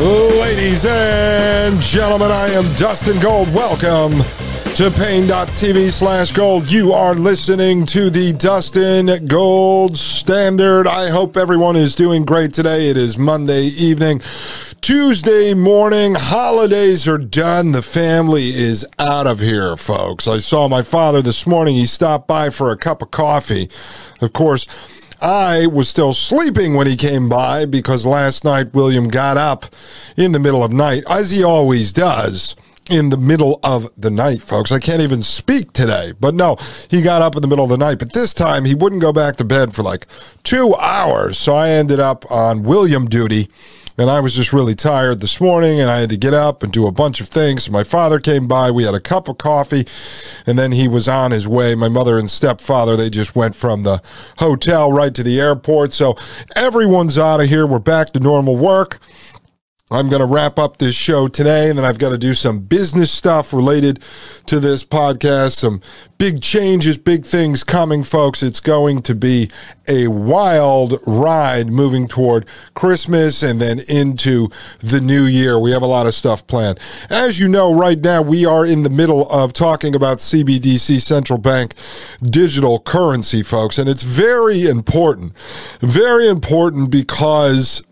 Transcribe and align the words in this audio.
Ladies 0.00 0.86
and 0.86 1.78
gentlemen, 1.78 2.30
I 2.30 2.46
am 2.52 2.64
Dustin 2.76 3.20
Gold. 3.20 3.52
Welcome 3.52 4.12
to 4.74 4.90
Paine.tv 4.90 5.90
slash 5.90 6.32
gold. 6.32 6.70
You 6.70 6.94
are 6.94 7.14
listening 7.14 7.84
to 7.84 8.08
the 8.08 8.32
Dustin 8.32 9.26
Gold 9.26 9.98
Standard. 9.98 10.86
I 10.86 11.10
hope 11.10 11.36
everyone 11.36 11.76
is 11.76 11.94
doing 11.94 12.24
great 12.24 12.54
today. 12.54 12.88
It 12.88 12.96
is 12.96 13.18
Monday 13.18 13.64
evening, 13.64 14.22
Tuesday 14.80 15.52
morning. 15.52 16.14
Holidays 16.16 17.06
are 17.06 17.18
done. 17.18 17.72
The 17.72 17.82
family 17.82 18.54
is 18.54 18.86
out 18.98 19.26
of 19.26 19.40
here, 19.40 19.76
folks. 19.76 20.26
I 20.26 20.38
saw 20.38 20.66
my 20.66 20.80
father 20.80 21.20
this 21.20 21.46
morning. 21.46 21.74
He 21.74 21.84
stopped 21.84 22.26
by 22.26 22.48
for 22.48 22.70
a 22.70 22.76
cup 22.78 23.02
of 23.02 23.10
coffee. 23.10 23.68
Of 24.22 24.32
course, 24.32 24.64
I 25.20 25.66
was 25.66 25.88
still 25.88 26.12
sleeping 26.14 26.74
when 26.74 26.86
he 26.86 26.96
came 26.96 27.28
by 27.28 27.66
because 27.66 28.06
last 28.06 28.42
night 28.44 28.72
William 28.72 29.08
got 29.08 29.36
up 29.36 29.66
in 30.16 30.32
the 30.32 30.38
middle 30.38 30.64
of 30.64 30.72
night, 30.72 31.02
as 31.10 31.30
he 31.30 31.44
always 31.44 31.92
does 31.92 32.56
in 32.90 33.10
the 33.10 33.16
middle 33.16 33.60
of 33.62 33.88
the 33.96 34.10
night, 34.10 34.40
folks. 34.40 34.72
I 34.72 34.78
can't 34.78 35.02
even 35.02 35.22
speak 35.22 35.72
today. 35.72 36.12
But 36.18 36.34
no, 36.34 36.56
he 36.88 37.02
got 37.02 37.22
up 37.22 37.36
in 37.36 37.42
the 37.42 37.48
middle 37.48 37.64
of 37.64 37.70
the 37.70 37.78
night. 37.78 37.98
But 37.98 38.12
this 38.12 38.34
time 38.34 38.64
he 38.64 38.74
wouldn't 38.74 39.02
go 39.02 39.12
back 39.12 39.36
to 39.36 39.44
bed 39.44 39.74
for 39.74 39.82
like 39.82 40.06
two 40.42 40.74
hours. 40.76 41.38
So 41.38 41.54
I 41.54 41.70
ended 41.70 42.00
up 42.00 42.30
on 42.30 42.64
William 42.64 43.06
duty 43.06 43.48
and 44.00 44.08
I 44.08 44.20
was 44.20 44.34
just 44.34 44.54
really 44.54 44.74
tired 44.74 45.20
this 45.20 45.42
morning 45.42 45.78
and 45.78 45.90
I 45.90 46.00
had 46.00 46.08
to 46.08 46.16
get 46.16 46.32
up 46.32 46.62
and 46.62 46.72
do 46.72 46.86
a 46.86 46.92
bunch 46.92 47.20
of 47.20 47.28
things. 47.28 47.68
My 47.68 47.84
father 47.84 48.18
came 48.18 48.48
by, 48.48 48.70
we 48.70 48.84
had 48.84 48.94
a 48.94 49.00
cup 49.00 49.28
of 49.28 49.36
coffee, 49.36 49.86
and 50.46 50.58
then 50.58 50.72
he 50.72 50.88
was 50.88 51.06
on 51.06 51.32
his 51.32 51.46
way. 51.46 51.74
My 51.74 51.88
mother 51.88 52.18
and 52.18 52.30
stepfather, 52.30 52.96
they 52.96 53.10
just 53.10 53.36
went 53.36 53.54
from 53.54 53.82
the 53.82 54.02
hotel 54.38 54.90
right 54.90 55.14
to 55.14 55.22
the 55.22 55.38
airport. 55.38 55.92
So 55.92 56.16
everyone's 56.56 57.18
out 57.18 57.42
of 57.42 57.48
here. 57.48 57.66
We're 57.66 57.78
back 57.78 58.08
to 58.12 58.20
normal 58.20 58.56
work. 58.56 59.00
I'm 59.92 60.08
going 60.08 60.20
to 60.20 60.26
wrap 60.26 60.56
up 60.56 60.76
this 60.76 60.94
show 60.94 61.26
today, 61.26 61.68
and 61.68 61.76
then 61.76 61.84
I've 61.84 61.98
got 61.98 62.10
to 62.10 62.18
do 62.18 62.32
some 62.32 62.60
business 62.60 63.10
stuff 63.10 63.52
related 63.52 64.04
to 64.46 64.60
this 64.60 64.84
podcast. 64.84 65.56
Some 65.56 65.80
big 66.16 66.40
changes, 66.40 66.96
big 66.96 67.24
things 67.26 67.64
coming, 67.64 68.04
folks. 68.04 68.40
It's 68.40 68.60
going 68.60 69.02
to 69.02 69.16
be 69.16 69.50
a 69.88 70.06
wild 70.06 71.00
ride 71.08 71.68
moving 71.68 72.06
toward 72.06 72.46
Christmas 72.74 73.42
and 73.42 73.60
then 73.60 73.80
into 73.88 74.48
the 74.78 75.00
new 75.00 75.24
year. 75.24 75.58
We 75.58 75.72
have 75.72 75.82
a 75.82 75.86
lot 75.86 76.06
of 76.06 76.14
stuff 76.14 76.46
planned. 76.46 76.78
As 77.08 77.40
you 77.40 77.48
know, 77.48 77.74
right 77.74 77.98
now, 77.98 78.22
we 78.22 78.46
are 78.46 78.64
in 78.64 78.84
the 78.84 78.90
middle 78.90 79.28
of 79.28 79.52
talking 79.52 79.96
about 79.96 80.18
CBDC, 80.18 81.00
central 81.00 81.38
bank 81.40 81.74
digital 82.22 82.78
currency, 82.78 83.42
folks, 83.42 83.76
and 83.76 83.88
it's 83.88 84.04
very 84.04 84.66
important. 84.66 85.36
Very 85.80 86.28
important 86.28 86.90
because 86.90 87.82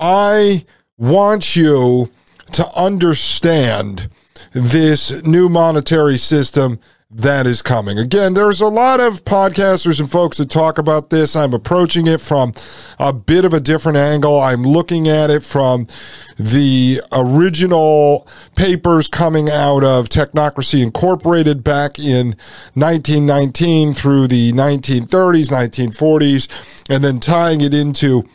I 0.00 0.64
want 0.96 1.56
you 1.56 2.10
to 2.52 2.68
understand 2.74 4.08
this 4.52 5.22
new 5.24 5.48
monetary 5.48 6.16
system 6.16 6.78
that 7.10 7.46
is 7.46 7.62
coming. 7.62 7.98
Again, 7.98 8.34
there's 8.34 8.60
a 8.60 8.68
lot 8.68 9.00
of 9.00 9.24
podcasters 9.24 9.98
and 9.98 10.10
folks 10.10 10.36
that 10.36 10.50
talk 10.50 10.76
about 10.76 11.08
this. 11.08 11.34
I'm 11.34 11.54
approaching 11.54 12.06
it 12.06 12.20
from 12.20 12.52
a 12.98 13.14
bit 13.14 13.46
of 13.46 13.54
a 13.54 13.60
different 13.60 13.96
angle. 13.96 14.38
I'm 14.38 14.62
looking 14.62 15.08
at 15.08 15.30
it 15.30 15.42
from 15.42 15.86
the 16.38 17.00
original 17.10 18.28
papers 18.56 19.08
coming 19.08 19.48
out 19.48 19.84
of 19.84 20.10
Technocracy 20.10 20.82
Incorporated 20.82 21.64
back 21.64 21.98
in 21.98 22.34
1919 22.74 23.94
through 23.94 24.26
the 24.26 24.52
1930s, 24.52 25.48
1940s, 25.48 26.90
and 26.90 27.02
then 27.02 27.20
tying 27.20 27.62
it 27.62 27.72
into 27.72 28.28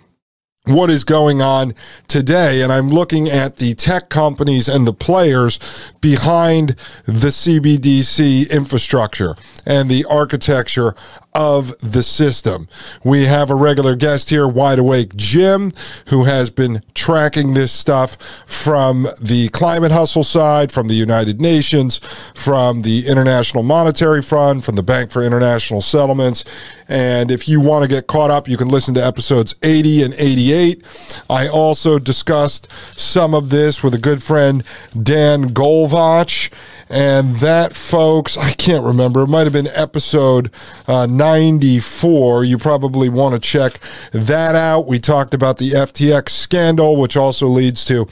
what 0.65 0.89
is 0.89 1.03
going 1.03 1.41
on 1.41 1.73
today. 2.07 2.61
And 2.61 2.71
I'm 2.71 2.87
looking 2.87 3.29
at 3.29 3.57
the 3.57 3.73
tech 3.73 4.09
companies 4.09 4.69
and 4.69 4.87
the 4.87 4.93
players 4.93 5.59
behind 5.99 6.75
the 7.05 7.29
CBDC 7.29 8.49
infrastructure 8.49 9.35
and 9.65 9.89
the 9.89 10.05
architecture 10.05 10.95
of 11.35 11.77
the 11.79 12.03
system. 12.03 12.67
We 13.03 13.25
have 13.25 13.49
a 13.49 13.55
regular 13.55 13.95
guest 13.95 14.29
here, 14.29 14.47
Wide 14.47 14.79
Awake 14.79 15.15
Jim, 15.15 15.71
who 16.07 16.25
has 16.25 16.49
been 16.49 16.81
tracking 16.93 17.53
this 17.53 17.71
stuff 17.71 18.17
from 18.45 19.07
the 19.21 19.49
climate 19.49 19.91
hustle 19.91 20.23
side, 20.23 20.71
from 20.71 20.87
the 20.87 20.93
United 20.93 21.41
Nations, 21.41 21.99
from 22.33 22.81
the 22.81 23.07
International 23.07 23.63
Monetary 23.63 24.21
Fund, 24.21 24.63
from 24.63 24.75
the 24.75 24.83
Bank 24.83 25.11
for 25.11 25.23
International 25.23 25.81
Settlements. 25.81 26.43
And 26.87 27.31
if 27.31 27.47
you 27.47 27.59
want 27.59 27.83
to 27.83 27.89
get 27.89 28.07
caught 28.07 28.29
up, 28.29 28.47
you 28.47 28.57
can 28.57 28.67
listen 28.67 28.93
to 28.95 29.05
episodes 29.05 29.55
80 29.63 30.03
and 30.03 30.13
88. 30.15 31.23
I 31.29 31.47
also 31.47 31.97
discussed 31.97 32.67
some 32.95 33.33
of 33.33 33.49
this 33.49 33.81
with 33.81 33.95
a 33.95 33.97
good 33.97 34.21
friend, 34.21 34.63
Dan 35.01 35.49
Golvach. 35.49 36.51
And 36.93 37.37
that, 37.37 37.75
folks, 37.75 38.37
I 38.37 38.51
can't 38.51 38.85
remember. 38.85 39.23
It 39.23 39.27
might 39.27 39.45
have 39.45 39.53
been 39.53 39.65
episode 39.65 40.51
uh, 40.87 41.07
94. 41.07 42.43
You 42.43 42.59
probably 42.59 43.09
want 43.09 43.33
to 43.33 43.41
check 43.41 43.79
that 44.11 44.53
out. 44.53 44.85
We 44.85 44.99
talked 44.99 45.33
about 45.33 45.57
the 45.57 45.71
FTX 45.71 46.29
scandal, 46.29 46.95
which 46.95 47.17
also 47.17 47.47
leads 47.47 47.83
to 47.85 48.05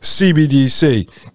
CBDC. 0.00 1.31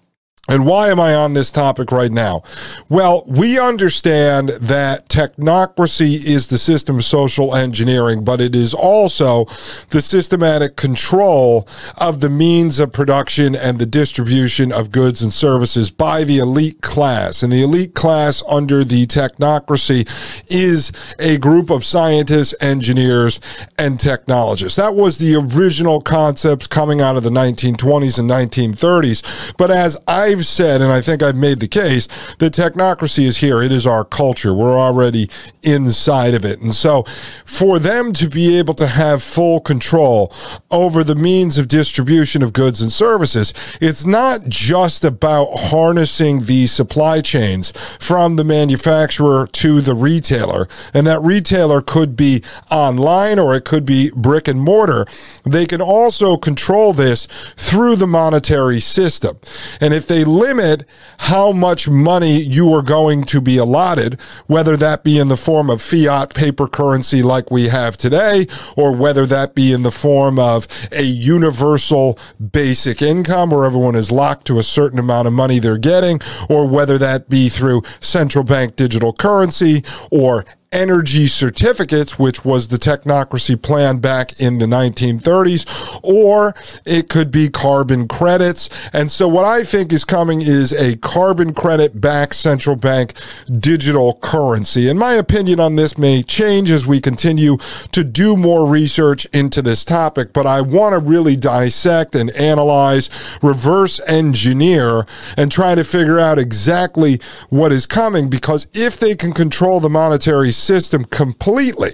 And 0.48 0.64
why 0.64 0.88
am 0.88 0.98
I 0.98 1.14
on 1.14 1.34
this 1.34 1.50
topic 1.50 1.92
right 1.92 2.10
now? 2.10 2.42
Well, 2.88 3.24
we 3.26 3.58
understand 3.58 4.48
that 4.48 5.08
technocracy 5.08 6.14
is 6.24 6.48
the 6.48 6.56
system 6.56 6.96
of 6.96 7.04
social 7.04 7.54
engineering, 7.54 8.24
but 8.24 8.40
it 8.40 8.56
is 8.56 8.72
also 8.72 9.44
the 9.90 10.00
systematic 10.00 10.76
control 10.76 11.68
of 11.98 12.20
the 12.20 12.30
means 12.30 12.80
of 12.80 12.92
production 12.92 13.54
and 13.54 13.78
the 13.78 13.86
distribution 13.86 14.72
of 14.72 14.90
goods 14.90 15.22
and 15.22 15.32
services 15.32 15.90
by 15.90 16.24
the 16.24 16.38
elite 16.38 16.80
class. 16.80 17.42
And 17.42 17.52
the 17.52 17.62
elite 17.62 17.94
class 17.94 18.42
under 18.48 18.84
the 18.84 19.06
technocracy 19.06 20.08
is 20.50 20.92
a 21.18 21.36
group 21.36 21.68
of 21.68 21.84
scientists, 21.84 22.54
engineers, 22.60 23.40
and 23.78 24.00
technologists. 24.00 24.76
That 24.76 24.94
was 24.94 25.18
the 25.18 25.34
original 25.36 26.00
concepts 26.00 26.66
coming 26.66 27.02
out 27.02 27.16
of 27.16 27.22
the 27.22 27.30
1920s 27.30 28.18
and 28.18 28.30
1930s. 28.30 29.54
But 29.58 29.70
as 29.70 29.98
I've 30.06 30.37
I've 30.38 30.46
said, 30.46 30.80
and 30.80 30.92
I 30.92 31.00
think 31.00 31.20
I've 31.20 31.34
made 31.34 31.58
the 31.58 31.66
case, 31.66 32.06
that 32.38 32.52
technocracy 32.52 33.24
is 33.24 33.38
here. 33.38 33.60
It 33.60 33.72
is 33.72 33.88
our 33.88 34.04
culture. 34.04 34.54
We're 34.54 34.78
already 34.78 35.28
inside 35.64 36.34
of 36.34 36.44
it. 36.44 36.60
And 36.60 36.74
so 36.74 37.04
for 37.44 37.80
them 37.80 38.12
to 38.12 38.28
be 38.28 38.56
able 38.56 38.74
to 38.74 38.86
have 38.86 39.20
full 39.20 39.58
control 39.58 40.32
over 40.70 41.02
the 41.02 41.16
means 41.16 41.58
of 41.58 41.66
distribution 41.66 42.44
of 42.44 42.52
goods 42.52 42.80
and 42.80 42.92
services, 42.92 43.52
it's 43.80 44.06
not 44.06 44.48
just 44.48 45.04
about 45.04 45.48
harnessing 45.58 46.44
the 46.44 46.66
supply 46.68 47.20
chains 47.20 47.72
from 47.98 48.36
the 48.36 48.44
manufacturer 48.44 49.48
to 49.48 49.80
the 49.80 49.94
retailer. 49.94 50.68
And 50.94 51.04
that 51.08 51.20
retailer 51.20 51.82
could 51.82 52.14
be 52.14 52.44
online 52.70 53.40
or 53.40 53.56
it 53.56 53.64
could 53.64 53.84
be 53.84 54.12
brick 54.14 54.46
and 54.46 54.60
mortar. 54.60 55.04
They 55.44 55.66
can 55.66 55.82
also 55.82 56.36
control 56.36 56.92
this 56.92 57.26
through 57.56 57.96
the 57.96 58.06
monetary 58.06 58.78
system. 58.78 59.38
And 59.80 59.92
if 59.92 60.06
they 60.06 60.27
limit 60.28 60.84
how 61.18 61.52
much 61.52 61.88
money 61.88 62.38
you 62.40 62.72
are 62.74 62.82
going 62.82 63.24
to 63.24 63.40
be 63.40 63.56
allotted, 63.56 64.20
whether 64.46 64.76
that 64.76 65.02
be 65.02 65.18
in 65.18 65.28
the 65.28 65.36
form 65.36 65.70
of 65.70 65.82
fiat 65.82 66.34
paper 66.34 66.68
currency 66.68 67.22
like 67.22 67.50
we 67.50 67.68
have 67.68 67.96
today, 67.96 68.46
or 68.76 68.94
whether 68.94 69.26
that 69.26 69.54
be 69.54 69.72
in 69.72 69.82
the 69.82 69.90
form 69.90 70.38
of 70.38 70.68
a 70.92 71.02
universal 71.02 72.18
basic 72.52 73.02
income 73.02 73.50
where 73.50 73.64
everyone 73.64 73.96
is 73.96 74.12
locked 74.12 74.46
to 74.46 74.58
a 74.58 74.62
certain 74.62 74.98
amount 74.98 75.26
of 75.26 75.32
money 75.32 75.58
they're 75.58 75.78
getting, 75.78 76.20
or 76.48 76.68
whether 76.68 76.98
that 76.98 77.28
be 77.28 77.48
through 77.48 77.82
central 78.00 78.44
bank 78.44 78.76
digital 78.76 79.12
currency 79.12 79.82
or 80.10 80.44
energy 80.72 81.26
certificates, 81.26 82.18
which 82.18 82.44
was 82.44 82.68
the 82.68 82.76
technocracy 82.76 83.60
plan 83.60 83.98
back 83.98 84.38
in 84.40 84.58
the 84.58 84.66
1930s, 84.66 85.66
or 86.02 86.54
it 86.84 87.08
could 87.08 87.30
be 87.30 87.48
carbon 87.48 88.06
credits. 88.06 88.68
And 88.92 89.10
so, 89.10 89.28
what 89.28 89.44
I 89.44 89.64
think 89.64 89.92
is 89.92 90.04
coming 90.04 90.42
is 90.42 90.72
a 90.72 90.96
carbon 90.96 91.54
credit 91.54 92.00
backed 92.00 92.34
central 92.34 92.76
bank 92.76 93.14
digital 93.58 94.14
currency. 94.14 94.88
And 94.88 94.98
my 94.98 95.14
opinion 95.14 95.60
on 95.60 95.76
this 95.76 95.96
may 95.96 96.22
change 96.22 96.70
as 96.70 96.86
we 96.86 97.00
continue 97.00 97.56
to 97.92 98.04
do 98.04 98.36
more 98.36 98.66
research 98.66 99.26
into 99.26 99.62
this 99.62 99.84
topic, 99.84 100.32
but 100.32 100.46
I 100.46 100.60
want 100.60 100.92
to 100.92 100.98
really 100.98 101.36
dissect 101.36 102.14
and 102.14 102.30
analyze, 102.30 103.08
reverse 103.42 104.00
engineer, 104.06 105.06
and 105.36 105.50
try 105.50 105.74
to 105.74 105.84
figure 105.84 106.18
out 106.18 106.38
exactly 106.38 107.20
what 107.48 107.72
is 107.72 107.86
coming 107.86 108.28
because 108.28 108.66
if 108.74 108.98
they 108.98 109.14
can 109.14 109.32
control 109.32 109.80
the 109.80 109.88
monetary 109.88 110.52
system 110.58 111.04
completely. 111.04 111.92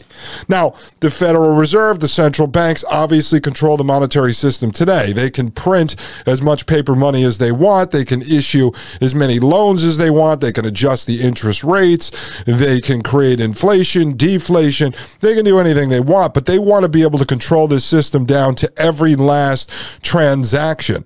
Now, 0.49 0.75
the 1.01 1.11
Federal 1.11 1.55
Reserve, 1.55 2.01
the 2.01 2.09
central 2.09 2.49
banks 2.49 2.85
obviously 2.89 3.41
control 3.41 3.77
the 3.77 3.85
monetary 3.85 4.33
system 4.33 4.71
today. 4.71 5.13
They 5.13 5.31
can 5.31 5.51
print 5.51 5.97
as 6.27 6.43
much 6.43 6.67
paper 6.67 6.95
money 6.95 7.25
as 7.25 7.39
they 7.39 7.53
want, 7.53 7.91
they 7.91 8.05
can 8.05 8.23
issue 8.23 8.73
as 9.01 9.15
many 9.15 9.39
loans 9.39 9.85
as 9.85 9.99
they 9.99 10.11
want, 10.11 10.41
they 10.41 10.53
can 10.53 10.65
adjust 10.65 11.07
the 11.07 11.21
interest 11.21 11.65
rates, 11.65 12.11
they 12.47 12.81
can 12.81 13.03
create 13.03 13.41
inflation, 13.41 14.17
deflation, 14.17 14.95
they 15.21 15.35
can 15.35 15.45
do 15.45 15.59
anything 15.59 15.89
they 15.89 16.01
want, 16.01 16.35
but 16.35 16.47
they 16.47 16.59
want 16.59 16.83
to 16.83 16.89
be 16.89 17.03
able 17.03 17.19
to 17.19 17.27
control 17.27 17.69
this 17.69 17.85
system 17.85 18.25
down 18.25 18.55
to 18.57 18.73
every 18.77 19.17
last 19.17 19.71
transaction. 20.03 21.05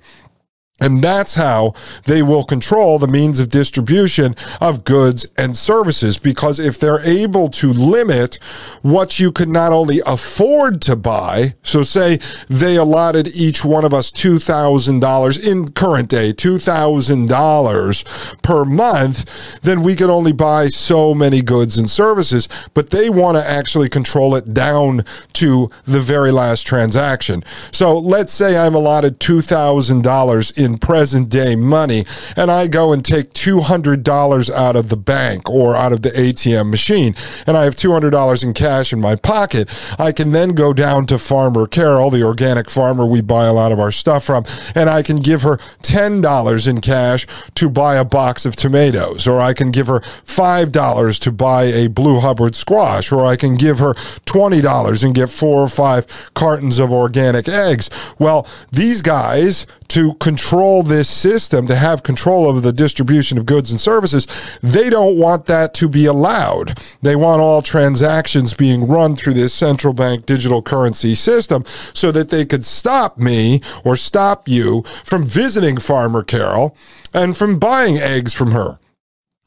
And 0.80 1.02
that's 1.02 1.34
how 1.34 1.74
they 2.04 2.22
will 2.22 2.44
control 2.44 2.98
the 2.98 3.08
means 3.08 3.40
of 3.40 3.48
distribution 3.48 4.36
of 4.60 4.84
goods 4.84 5.26
and 5.36 5.56
services. 5.56 6.18
Because 6.18 6.60
if 6.60 6.78
they're 6.78 7.00
able 7.00 7.48
to 7.50 7.72
limit 7.72 8.38
what 8.82 9.18
you 9.18 9.32
could 9.32 9.48
not 9.48 9.72
only 9.72 10.00
afford 10.06 10.80
to 10.82 10.94
buy, 10.94 11.54
so 11.62 11.82
say 11.82 12.20
they 12.48 12.76
allotted 12.76 13.26
each 13.28 13.64
one 13.64 13.84
of 13.84 13.92
us 13.92 14.10
$2,000 14.10 15.44
in 15.44 15.72
current 15.72 16.08
day, 16.08 16.32
$2,000 16.32 18.42
per 18.42 18.64
month, 18.64 19.60
then 19.62 19.82
we 19.82 19.96
could 19.96 20.10
only 20.10 20.32
buy 20.32 20.68
so 20.68 21.12
many 21.12 21.42
goods 21.42 21.76
and 21.76 21.90
services. 21.90 22.48
But 22.74 22.90
they 22.90 23.10
want 23.10 23.36
to 23.36 23.44
actually 23.44 23.88
control 23.88 24.36
it 24.36 24.54
down 24.54 25.04
to 25.34 25.70
the 25.84 26.00
very 26.00 26.30
last 26.30 26.66
transaction. 26.66 27.42
So 27.72 27.98
let's 27.98 28.32
say 28.32 28.56
I'm 28.56 28.76
allotted 28.76 29.18
$2,000 29.18 30.64
in 30.64 30.67
in 30.68 30.78
present 30.78 31.28
day 31.28 31.56
money 31.56 32.04
and 32.36 32.50
I 32.50 32.68
go 32.68 32.92
and 32.92 33.04
take 33.04 33.32
$200 33.32 34.50
out 34.50 34.76
of 34.76 34.88
the 34.88 34.96
bank 34.96 35.48
or 35.50 35.74
out 35.74 35.92
of 35.92 36.02
the 36.02 36.10
ATM 36.10 36.70
machine 36.70 37.14
and 37.46 37.56
I 37.56 37.64
have 37.64 37.74
$200 37.74 38.44
in 38.44 38.54
cash 38.54 38.92
in 38.92 39.00
my 39.00 39.16
pocket, 39.16 39.68
I 39.98 40.12
can 40.12 40.32
then 40.32 40.50
go 40.50 40.72
down 40.72 41.06
to 41.06 41.18
Farmer 41.18 41.66
Carol, 41.66 42.10
the 42.10 42.22
organic 42.22 42.70
farmer 42.70 43.06
we 43.06 43.20
buy 43.20 43.46
a 43.46 43.52
lot 43.52 43.72
of 43.72 43.80
our 43.80 43.90
stuff 43.90 44.24
from, 44.24 44.44
and 44.74 44.88
I 44.88 45.02
can 45.02 45.16
give 45.16 45.42
her 45.42 45.56
$10 45.82 46.68
in 46.68 46.80
cash 46.80 47.26
to 47.54 47.68
buy 47.68 47.96
a 47.96 48.04
box 48.04 48.44
of 48.44 48.56
tomatoes, 48.56 49.26
or 49.26 49.40
I 49.40 49.54
can 49.54 49.70
give 49.70 49.86
her 49.86 50.00
$5 50.00 51.20
to 51.20 51.32
buy 51.32 51.64
a 51.64 51.88
blue 51.88 52.20
Hubbard 52.20 52.54
squash, 52.54 53.10
or 53.10 53.24
I 53.24 53.36
can 53.36 53.56
give 53.56 53.78
her 53.78 53.94
$20 54.26 55.04
and 55.04 55.14
get 55.14 55.30
four 55.30 55.62
or 55.62 55.68
five 55.68 56.06
cartons 56.34 56.78
of 56.78 56.92
organic 56.92 57.48
eggs. 57.48 57.90
Well, 58.18 58.46
these 58.72 59.02
guys 59.02 59.66
to 59.88 60.14
control 60.14 60.82
this 60.82 61.08
system, 61.08 61.66
to 61.66 61.76
have 61.76 62.02
control 62.02 62.46
over 62.46 62.60
the 62.60 62.72
distribution 62.72 63.38
of 63.38 63.46
goods 63.46 63.70
and 63.70 63.80
services, 63.80 64.26
they 64.62 64.90
don't 64.90 65.16
want 65.16 65.46
that 65.46 65.72
to 65.74 65.88
be 65.88 66.04
allowed. 66.04 66.78
They 67.00 67.16
want 67.16 67.40
all 67.40 67.62
transactions 67.62 68.52
being 68.54 68.86
run 68.86 69.16
through 69.16 69.34
this 69.34 69.54
central 69.54 69.94
bank 69.94 70.26
digital 70.26 70.62
currency 70.62 71.14
system 71.14 71.64
so 71.94 72.12
that 72.12 72.28
they 72.28 72.44
could 72.44 72.64
stop 72.64 73.18
me 73.18 73.62
or 73.84 73.96
stop 73.96 74.46
you 74.46 74.82
from 75.04 75.24
visiting 75.24 75.78
Farmer 75.78 76.22
Carol 76.22 76.76
and 77.14 77.36
from 77.36 77.58
buying 77.58 77.96
eggs 77.96 78.34
from 78.34 78.50
her 78.50 78.78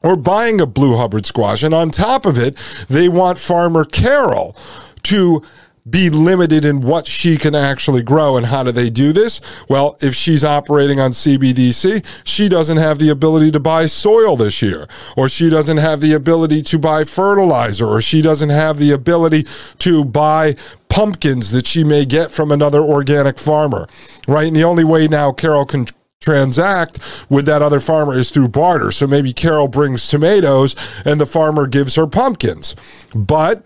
or 0.02 0.16
buying 0.16 0.60
a 0.60 0.66
blue 0.66 0.96
Hubbard 0.96 1.26
squash. 1.26 1.62
And 1.62 1.72
on 1.72 1.90
top 1.90 2.26
of 2.26 2.38
it, 2.38 2.56
they 2.88 3.08
want 3.08 3.38
Farmer 3.38 3.84
Carol 3.84 4.56
to 5.04 5.42
be 5.88 6.08
limited 6.10 6.64
in 6.64 6.80
what 6.80 7.06
she 7.06 7.36
can 7.36 7.54
actually 7.54 8.02
grow. 8.02 8.36
And 8.36 8.46
how 8.46 8.62
do 8.62 8.72
they 8.72 8.90
do 8.90 9.12
this? 9.12 9.40
Well, 9.68 9.96
if 10.00 10.14
she's 10.14 10.44
operating 10.44 11.00
on 11.00 11.12
CBDC, 11.12 12.04
she 12.24 12.48
doesn't 12.48 12.76
have 12.76 12.98
the 12.98 13.08
ability 13.10 13.50
to 13.52 13.60
buy 13.60 13.86
soil 13.86 14.36
this 14.36 14.62
year, 14.62 14.86
or 15.16 15.28
she 15.28 15.50
doesn't 15.50 15.78
have 15.78 16.00
the 16.00 16.12
ability 16.12 16.62
to 16.62 16.78
buy 16.78 17.04
fertilizer, 17.04 17.86
or 17.86 18.00
she 18.00 18.22
doesn't 18.22 18.50
have 18.50 18.78
the 18.78 18.92
ability 18.92 19.46
to 19.78 20.04
buy 20.04 20.54
pumpkins 20.88 21.50
that 21.52 21.66
she 21.66 21.82
may 21.82 22.04
get 22.04 22.30
from 22.30 22.52
another 22.52 22.82
organic 22.82 23.38
farmer, 23.38 23.88
right? 24.28 24.46
And 24.46 24.56
the 24.56 24.64
only 24.64 24.84
way 24.84 25.08
now 25.08 25.32
Carol 25.32 25.64
can 25.64 25.86
transact 26.20 27.00
with 27.28 27.46
that 27.46 27.62
other 27.62 27.80
farmer 27.80 28.14
is 28.14 28.30
through 28.30 28.48
barter. 28.48 28.92
So 28.92 29.06
maybe 29.06 29.32
Carol 29.32 29.68
brings 29.68 30.06
tomatoes 30.06 30.76
and 31.04 31.20
the 31.20 31.26
farmer 31.26 31.66
gives 31.66 31.96
her 31.96 32.06
pumpkins. 32.06 32.76
But 33.14 33.64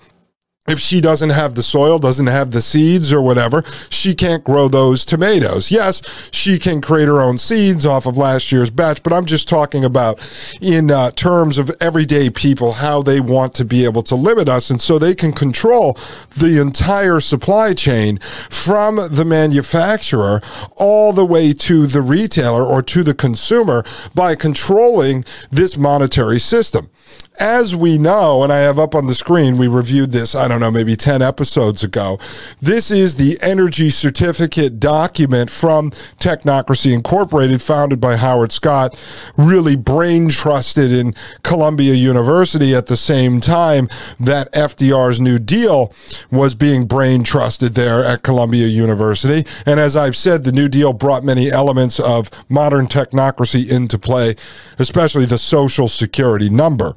if 0.67 0.79
she 0.79 1.01
doesn't 1.01 1.31
have 1.31 1.55
the 1.55 1.63
soil, 1.63 1.99
doesn't 1.99 2.27
have 2.27 2.51
the 2.51 2.63
seeds 2.63 3.13
or 3.13 3.23
whatever, 3.23 3.63
she 3.89 4.15
can't 4.15 4.45
grow 4.45 4.69
those 4.69 5.05
tomatoes. 5.05 5.71
Yes, 5.71 6.03
she 6.31 6.59
can 6.59 6.81
create 6.81 7.09
her 7.09 7.21
own 7.21 7.39
seeds 7.39 7.87
off 7.87 8.07
of 8.07 8.17
last 8.17 8.51
year's 8.53 8.71
batch, 8.71 9.03
but 9.03 9.13
I'm 9.13 9.27
just 9.27 9.49
talking 9.49 9.85
about 9.85 10.21
in 10.61 10.91
uh, 10.91 11.11
terms 11.13 11.59
of 11.59 11.71
everyday 11.81 12.31
people, 12.31 12.75
how 12.75 13.03
they 13.03 13.21
want 13.21 13.55
to 13.55 13.65
be 13.65 13.85
able 13.85 14.03
to 14.03 14.15
limit 14.15 14.49
us. 14.49 14.71
And 14.71 14.81
so 14.81 14.99
they 14.99 15.15
can 15.15 15.33
control 15.33 15.97
the 16.37 16.61
entire 16.61 17.21
supply 17.21 17.75
chain 17.75 18.19
from 18.51 18.97
the 19.11 19.25
manufacturer 19.25 20.41
all 20.77 21.13
the 21.13 21.25
way 21.25 21.53
to 21.53 21.87
the 21.87 22.03
retailer 22.03 22.65
or 22.65 22.83
to 22.83 23.03
the 23.03 23.15
consumer 23.15 23.85
by 24.15 24.35
controlling 24.35 25.25
this 25.51 25.77
monetary 25.77 26.41
system 26.41 26.91
as 27.39 27.77
we 27.77 27.99
know, 27.99 28.43
and 28.43 28.53
I 28.53 28.59
have 28.59 28.79
up 28.79 28.95
on 28.95 29.07
the 29.07 29.15
screen, 29.15 29.59
we 29.59 29.69
reviewed 29.69 30.11
this, 30.13 30.35
I 30.35 30.49
don't 30.49 30.56
know, 30.61 30.71
maybe 30.71 30.97
10 30.97 31.23
episodes 31.23 31.83
ago. 31.83 32.19
This 32.61 32.91
is 32.91 33.17
the 33.17 33.39
energy 33.41 33.91
certificate 33.91 34.79
document 34.81 35.51
from 35.51 35.91
Technocracy 36.19 36.93
Incorporated, 36.93 37.63
founded 37.63 38.01
by 38.01 38.17
Howard 38.17 38.53
Scott, 38.53 38.99
really 39.37 39.77
brain 39.77 40.29
trusted 40.29 40.93
in 40.93 41.15
Columbia 41.43 41.95
University 41.95 42.75
at 42.75 42.87
the 42.87 42.97
same 42.97 43.41
time 43.41 43.89
that 44.19 44.53
FDR's 44.53 45.21
New 45.21 45.39
Deal 45.39 45.93
was 46.31 46.55
being 46.55 46.87
brain 46.87 47.25
trusted 47.25 47.75
there 47.75 48.05
at 48.05 48.23
Columbia 48.23 48.67
University. 48.67 49.47
And 49.65 49.81
as 49.81 49.97
I've 49.97 50.17
said, 50.17 50.45
the 50.45 50.53
New 50.53 50.69
Deal 50.69 50.93
brought 50.93 51.25
many 51.25 51.51
elements 51.51 51.99
of 52.01 52.31
modern 52.49 52.87
technocracy 52.87 53.69
into 53.69 53.99
play, 53.99 54.37
especially 54.79 55.27
the 55.27 55.39
Social 55.39 55.89
Security 55.89 56.49
number. 56.49 56.95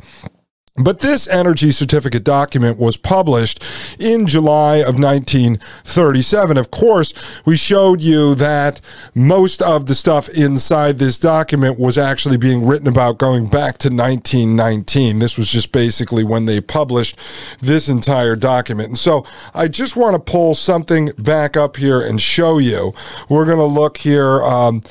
But 0.80 1.00
this 1.00 1.28
energy 1.28 1.72
certificate 1.72 2.24
document 2.24 2.78
was 2.78 2.96
published 2.96 3.64
in 4.00 4.26
July 4.28 4.78
of 4.78 4.98
1937. 4.98 6.58
Of 6.58 6.72
course, 6.72 7.14
we 7.46 7.58
showed 7.58 8.02
you 8.02 8.34
that 8.36 8.80
most 9.14 9.62
of 9.62 9.88
the 9.88 9.96
stuff 9.96 10.30
inside 10.30 10.98
this 10.98 11.18
document 11.18 11.78
was 11.78 11.98
actually 11.98 12.38
being 12.38 12.66
written 12.66 12.88
about 12.88 13.18
going 13.18 13.50
back 13.50 13.78
to 13.80 13.90
1919. 13.90 15.20
This 15.20 15.38
was 15.38 15.52
just 15.52 15.72
basically 15.74 16.24
when 16.24 16.46
they 16.46 16.62
published 16.62 17.20
this 17.60 17.90
entire 17.90 18.38
document. 18.38 18.90
And 18.90 18.98
so 18.98 19.26
I 19.54 19.68
just 19.68 19.98
want 19.98 20.14
to 20.14 20.32
pull 20.32 20.56
something 20.56 21.10
back 21.18 21.58
up 21.58 21.76
here 21.76 22.00
and 22.00 22.22
show 22.22 22.58
you. 22.58 22.94
We're 23.30 23.46
going 23.46 23.58
to 23.58 23.66
look 23.66 23.98
here. 23.98 24.42
Um, 24.44 24.82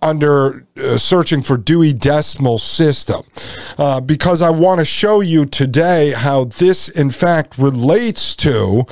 under 0.00 0.64
uh, 0.76 0.96
searching 0.96 1.42
for 1.42 1.56
Dewey 1.56 1.92
Decimal 1.92 2.58
System. 2.58 3.22
Uh, 3.76 4.00
because 4.00 4.42
I 4.42 4.50
want 4.50 4.78
to 4.78 4.84
show 4.84 5.20
you 5.20 5.44
today 5.44 6.12
how 6.12 6.44
this, 6.44 6.88
in 6.88 7.10
fact, 7.10 7.58
relates 7.58 8.36
to 8.36 8.84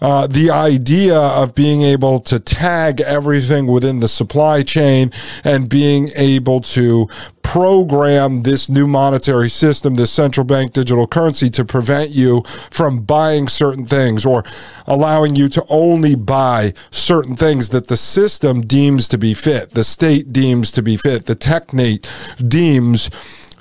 uh, 0.00 0.26
the 0.26 0.50
idea 0.50 1.18
of 1.18 1.54
being 1.54 1.82
able 1.82 2.20
to 2.20 2.38
tag 2.38 3.00
everything 3.00 3.66
within 3.66 4.00
the 4.00 4.08
supply 4.08 4.62
chain 4.62 5.10
and 5.42 5.68
being 5.68 6.10
able 6.14 6.60
to 6.60 7.08
program 7.42 8.44
this 8.44 8.68
new 8.68 8.86
monetary 8.86 9.50
system, 9.50 9.96
this 9.96 10.12
central 10.12 10.44
bank 10.44 10.72
digital 10.72 11.06
currency, 11.06 11.50
to 11.50 11.64
prevent 11.64 12.10
you 12.10 12.42
from 12.70 13.02
buying 13.02 13.48
certain 13.48 13.84
things 13.84 14.24
or 14.24 14.44
allowing 14.86 15.34
you 15.34 15.48
to 15.48 15.64
only 15.68 16.14
buy 16.14 16.72
certain 16.90 17.36
things 17.36 17.70
that 17.70 17.88
the 17.88 17.96
system 17.96 18.60
deems 18.60 19.08
to 19.08 19.18
be 19.18 19.34
fit, 19.34 19.70
the 19.70 19.84
state 19.84 20.32
deems 20.32 20.51
deems 20.52 20.70
to 20.70 20.82
be 20.82 20.98
fit, 20.98 21.24
the 21.24 21.34
technate 21.34 22.06
deems 22.46 23.08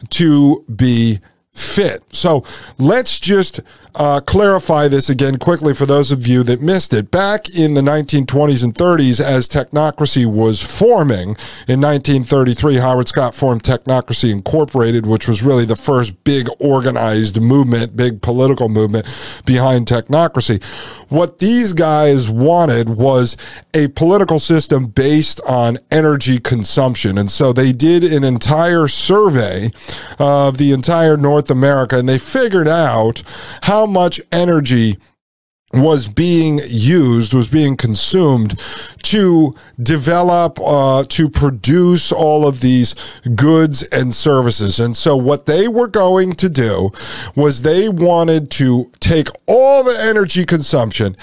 to 0.10 0.65
be 0.75 1.19
fit. 1.53 2.03
So 2.13 2.43
let's 2.77 3.17
just 3.17 3.62
uh, 3.95 4.21
clarify 4.21 4.88
this 4.88 5.10
again 5.10 5.38
quickly 5.38 5.74
for 5.74 5.86
those 5.86 6.12
of 6.12 6.25
you 6.25 6.43
that 6.43 6.62
missed 6.62 6.93
it. 6.93 7.12
Back 7.12 7.50
in 7.50 7.74
the 7.74 7.81
1920s 7.81 8.63
and 8.63 8.74
30s, 8.74 9.19
as 9.19 9.48
technocracy 9.48 10.25
was 10.25 10.62
forming, 10.62 11.36
in 11.67 11.81
1933, 11.81 12.75
Howard 12.75 13.07
Scott 13.07 13.36
formed 13.36 13.63
Technocracy 13.63 14.31
Incorporated, 14.31 15.05
which 15.05 15.27
was 15.27 15.43
really 15.43 15.65
the 15.65 15.75
first 15.75 16.24
big 16.24 16.48
organized 16.60 17.41
movement, 17.41 17.95
big 17.95 18.21
political 18.21 18.69
movement 18.69 19.05
behind 19.45 19.88
technocracy. 19.88 20.63
What 21.12 21.39
these 21.39 21.74
guys 21.74 22.29
wanted 22.29 22.88
was 22.88 23.36
a 23.74 23.89
political 23.89 24.39
system 24.39 24.86
based 24.86 25.41
on 25.41 25.77
energy 25.91 26.39
consumption. 26.39 27.17
And 27.17 27.29
so 27.29 27.51
they 27.51 27.74
did 27.74 28.05
an 28.05 28.24
entire 28.24 28.88
survey 28.88 29.71
of 30.19 30.57
the 30.57 30.71
entire 30.71 31.17
North 31.17 31.51
America 31.51 31.98
and 31.98 32.07
they 32.07 32.17
figured 32.17 32.69
out 32.69 33.24
how 33.63 33.80
much 33.85 34.21
energy 34.31 34.97
was 35.74 36.08
being 36.08 36.60
used, 36.68 37.34
was 37.34 37.48
being 37.48 37.78
consumed 37.78 38.60
to 39.04 39.54
develop, 39.82 40.60
uh, 40.60 41.04
to 41.10 41.30
produce 41.30 42.12
all 42.12 42.48
of 42.48 42.62
these 42.62 42.94
goods 43.36 43.84
and 43.84 44.13
services. 44.13 44.80
And 44.80 44.96
so, 44.96 45.16
what 45.16 45.46
they 45.46 45.68
were 45.68 45.88
going 45.88 46.34
to 46.34 46.50
do 46.50 46.92
was 47.36 47.62
they 47.62 47.90
wanted 47.90 48.51
to 48.51 48.92
take 49.00 49.28
all 49.48 49.84
the 49.84 49.98
energy 50.00 50.46
consumption 50.46 51.16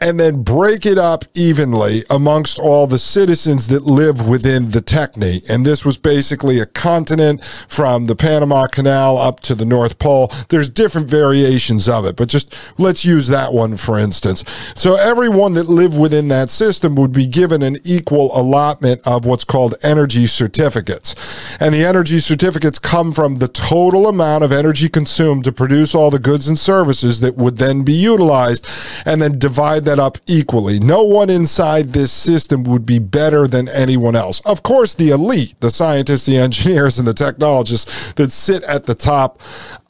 and 0.00 0.18
then 0.18 0.42
break 0.42 0.84
it 0.84 0.98
up 0.98 1.24
evenly 1.34 2.02
amongst 2.10 2.58
all 2.58 2.88
the 2.88 2.98
citizens 2.98 3.68
that 3.68 3.84
live 3.84 4.26
within 4.26 4.72
the 4.72 4.80
technate. 4.80 5.48
And 5.48 5.64
this 5.64 5.84
was 5.84 5.96
basically 5.96 6.58
a 6.58 6.66
continent 6.66 7.42
from 7.68 8.06
the 8.06 8.16
Panama 8.16 8.66
Canal 8.66 9.16
up 9.16 9.38
to 9.40 9.54
the 9.54 9.64
North 9.64 10.00
Pole. 10.00 10.32
There's 10.48 10.68
different 10.68 11.08
variations 11.08 11.88
of 11.88 12.04
it, 12.04 12.16
but 12.16 12.28
just 12.28 12.56
let's 12.78 13.04
use 13.04 13.28
that 13.28 13.52
one 13.52 13.76
for 13.76 13.91
instance. 13.98 14.44
So 14.74 14.96
everyone 14.96 15.52
that 15.54 15.68
lived 15.68 15.96
within 15.96 16.28
that 16.28 16.50
system 16.50 16.96
would 16.96 17.12
be 17.12 17.26
given 17.26 17.62
an 17.62 17.78
equal 17.84 18.36
allotment 18.36 19.00
of 19.06 19.24
what's 19.24 19.44
called 19.44 19.76
energy 19.82 20.26
certificates. 20.26 21.14
And 21.60 21.72
the 21.72 21.84
energy 21.84 22.18
certificates 22.18 22.80
come 22.80 23.12
from 23.12 23.36
the 23.36 23.48
total 23.48 24.08
amount 24.08 24.42
of 24.42 24.50
energy 24.50 24.88
consumed 24.88 25.44
to 25.44 25.52
produce 25.52 25.94
all 25.94 26.10
the 26.10 26.18
goods 26.18 26.48
and 26.48 26.58
services 26.58 27.20
that 27.20 27.36
would 27.36 27.58
then 27.58 27.84
be 27.84 27.92
utilized 27.92 28.68
and 29.06 29.22
then 29.22 29.38
divide 29.38 29.84
that 29.84 29.92
that 29.92 30.02
up 30.02 30.16
equally. 30.26 30.80
No 30.80 31.02
one 31.02 31.28
inside 31.28 31.88
this 31.88 32.10
system 32.10 32.64
would 32.64 32.86
be 32.86 32.98
better 32.98 33.46
than 33.46 33.68
anyone 33.68 34.16
else. 34.16 34.40
Of 34.46 34.62
course, 34.62 34.94
the 34.94 35.10
elite, 35.10 35.54
the 35.60 35.70
scientists, 35.70 36.24
the 36.24 36.38
engineers, 36.38 36.98
and 36.98 37.06
the 37.06 37.12
technologists 37.12 38.14
that 38.14 38.32
sit 38.32 38.62
at 38.62 38.86
the 38.86 38.94
top 38.94 39.38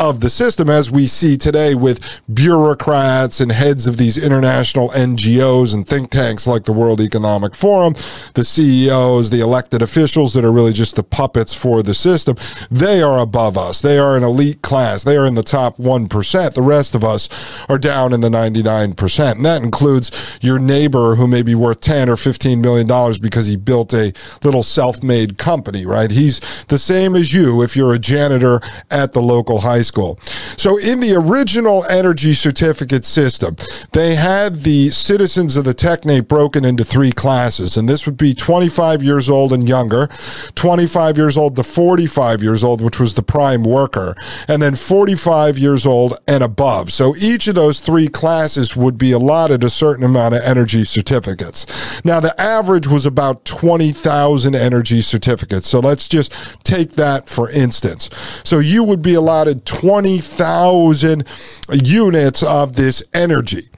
of 0.00 0.20
the 0.20 0.28
system, 0.28 0.68
as 0.68 0.90
we 0.90 1.06
see 1.06 1.36
today 1.36 1.76
with 1.76 2.00
bureaucrats 2.34 3.38
and 3.40 3.52
heads 3.52 3.86
of 3.86 3.91
these 3.96 4.18
international 4.18 4.90
NGOs 4.90 5.74
and 5.74 5.86
think 5.86 6.10
tanks 6.10 6.46
like 6.46 6.64
the 6.64 6.72
World 6.72 7.00
Economic 7.00 7.54
Forum, 7.54 7.94
the 8.34 8.44
CEOs, 8.44 9.30
the 9.30 9.40
elected 9.40 9.82
officials 9.82 10.34
that 10.34 10.44
are 10.44 10.52
really 10.52 10.72
just 10.72 10.96
the 10.96 11.02
puppets 11.02 11.54
for 11.54 11.82
the 11.82 11.94
system, 11.94 12.36
they 12.70 13.02
are 13.02 13.18
above 13.18 13.56
us. 13.56 13.80
They 13.80 13.98
are 13.98 14.16
an 14.16 14.24
elite 14.24 14.62
class. 14.62 15.04
They 15.04 15.16
are 15.16 15.26
in 15.26 15.34
the 15.34 15.42
top 15.42 15.76
1%. 15.78 16.54
The 16.54 16.62
rest 16.62 16.94
of 16.94 17.04
us 17.04 17.28
are 17.68 17.78
down 17.78 18.12
in 18.12 18.20
the 18.20 18.28
99%. 18.28 19.32
And 19.32 19.44
that 19.44 19.62
includes 19.62 19.82
includes 19.82 20.38
your 20.40 20.58
neighbor 20.58 21.14
who 21.16 21.26
may 21.26 21.42
be 21.42 21.54
worth 21.54 21.80
10 21.80 22.08
or 22.08 22.16
15 22.16 22.60
million 22.60 22.86
dollars 22.86 23.18
because 23.18 23.46
he 23.46 23.56
built 23.56 23.92
a 23.92 24.12
little 24.44 24.62
self-made 24.62 25.38
company, 25.38 25.84
right? 25.86 26.10
He's 26.10 26.40
the 26.68 26.78
same 26.78 27.14
as 27.14 27.32
you 27.32 27.62
if 27.62 27.76
you're 27.76 27.92
a 27.92 27.98
janitor 27.98 28.60
at 28.90 29.12
the 29.12 29.20
local 29.20 29.60
high 29.60 29.82
school. 29.82 30.18
So 30.56 30.78
in 30.78 31.00
the 31.00 31.14
original 31.14 31.84
energy 31.86 32.32
certificate 32.32 33.04
system, 33.04 33.56
they 33.90 34.14
had 34.14 34.62
the 34.62 34.90
citizens 34.90 35.56
of 35.56 35.64
the 35.64 35.74
technate 35.74 36.28
broken 36.28 36.64
into 36.64 36.84
three 36.84 37.12
classes, 37.12 37.76
and 37.76 37.88
this 37.88 38.06
would 38.06 38.16
be 38.16 38.34
25 38.34 39.02
years 39.02 39.28
old 39.28 39.52
and 39.52 39.68
younger, 39.68 40.08
25 40.54 41.16
years 41.16 41.36
old 41.36 41.56
to 41.56 41.62
45 41.62 42.42
years 42.42 42.62
old, 42.62 42.80
which 42.80 43.00
was 43.00 43.14
the 43.14 43.22
prime 43.22 43.64
worker, 43.64 44.14
and 44.46 44.62
then 44.62 44.76
45 44.76 45.58
years 45.58 45.84
old 45.84 46.18
and 46.26 46.44
above. 46.44 46.92
So 46.92 47.16
each 47.16 47.48
of 47.48 47.54
those 47.54 47.80
three 47.80 48.08
classes 48.08 48.76
would 48.76 48.96
be 48.96 49.12
allotted 49.12 49.64
a 49.64 49.70
certain 49.70 50.04
amount 50.04 50.34
of 50.34 50.42
energy 50.42 50.84
certificates. 50.84 51.66
Now, 52.04 52.20
the 52.20 52.38
average 52.40 52.86
was 52.86 53.04
about 53.04 53.44
20,000 53.44 54.54
energy 54.54 55.00
certificates. 55.00 55.68
So 55.68 55.80
let's 55.80 56.08
just 56.08 56.32
take 56.62 56.92
that 56.92 57.28
for 57.28 57.50
instance. 57.50 58.10
So 58.44 58.58
you 58.58 58.84
would 58.84 59.02
be 59.02 59.14
allotted 59.14 59.64
20,000 59.64 61.24
units 61.72 62.42
of 62.42 62.76
this 62.76 63.02
energy 63.12 63.68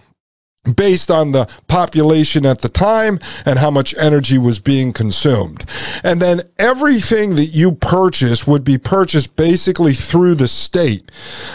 based 0.65 1.11
on 1.11 1.33
the 1.33 1.47
population 1.69 2.47
at 2.47 2.61
the 2.61 2.69
time 2.69 3.19
and 3.45 3.59
how 3.59 3.71
much 3.71 3.95
energy 3.99 4.39
was 4.39 4.59
being 4.59 4.93
consumed. 4.93 5.65
And 6.03 6.21
then 6.21 6.43
everything 6.59 7.37
that 7.37 7.47
you 7.47 7.73
purchase 7.73 8.47
would 8.47 8.65
be 8.65 8.79
purchased 8.79 9.37
basically 9.37 9.95
through 9.95 10.37
the 10.37 10.49
state 10.49 11.11